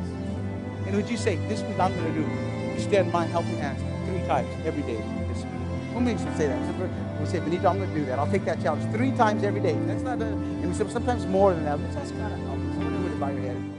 [0.87, 4.27] And would you say, This week I'm going to do extend my helping hands three
[4.27, 4.97] times every day
[5.29, 5.53] this week?
[5.95, 7.21] Who makes us say that?
[7.21, 8.19] We say, Benito, I'm going to do that.
[8.19, 9.79] I'll take that challenge three times every day.
[9.87, 11.81] That's not a, and we say, sometimes more than that.
[11.81, 12.75] Let's ask God to help us.
[12.75, 13.74] Someone would bow your head.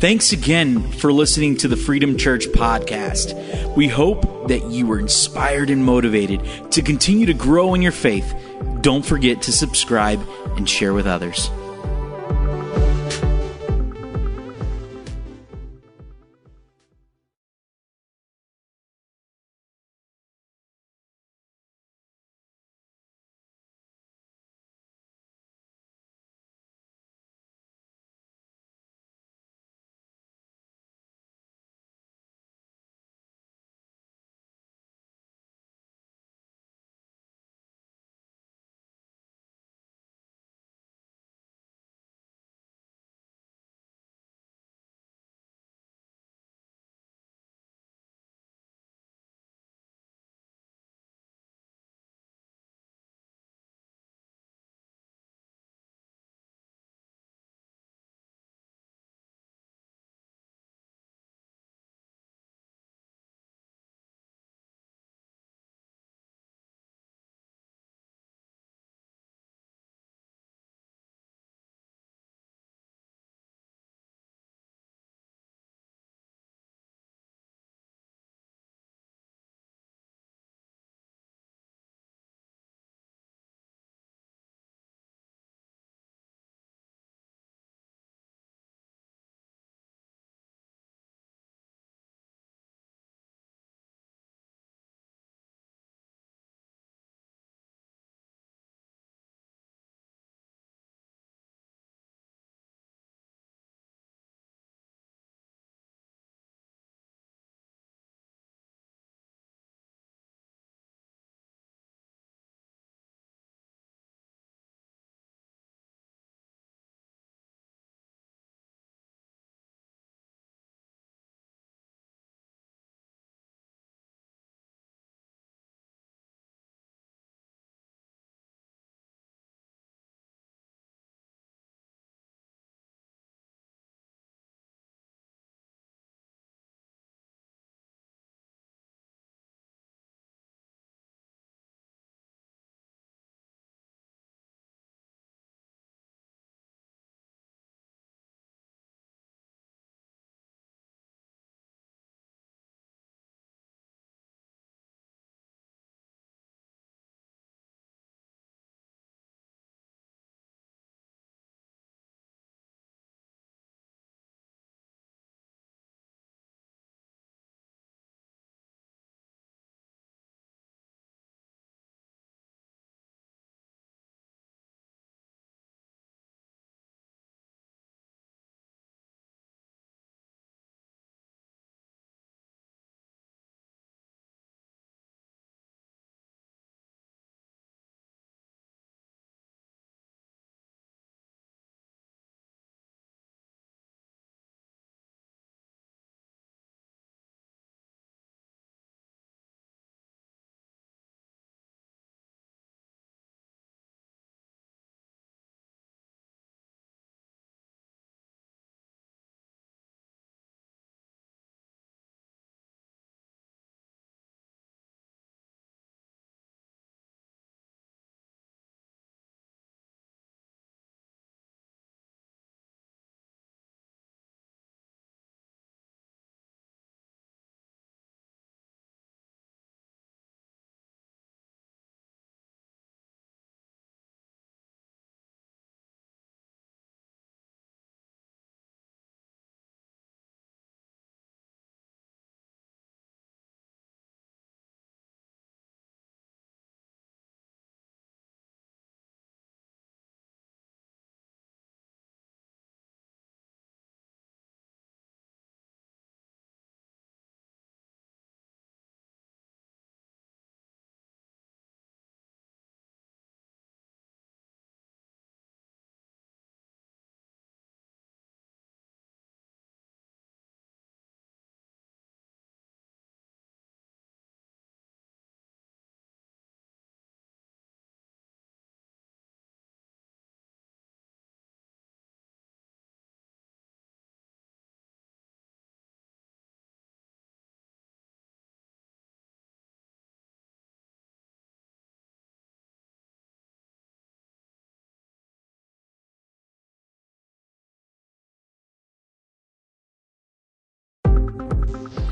[0.00, 3.34] Thanks again for listening to the Freedom Church podcast.
[3.74, 8.32] We hope that you were inspired and motivated to continue to grow in your faith
[8.80, 10.24] Don't forget to subscribe
[10.56, 11.50] and share with others.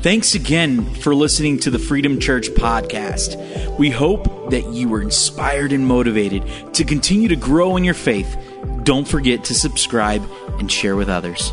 [0.07, 3.77] Thanks again for listening to the Freedom Church podcast.
[3.77, 6.45] We hope that you were inspired and motivated
[6.75, 8.37] to continue to grow in your faith.
[8.83, 10.23] Don't forget to subscribe
[10.59, 11.51] and share with others.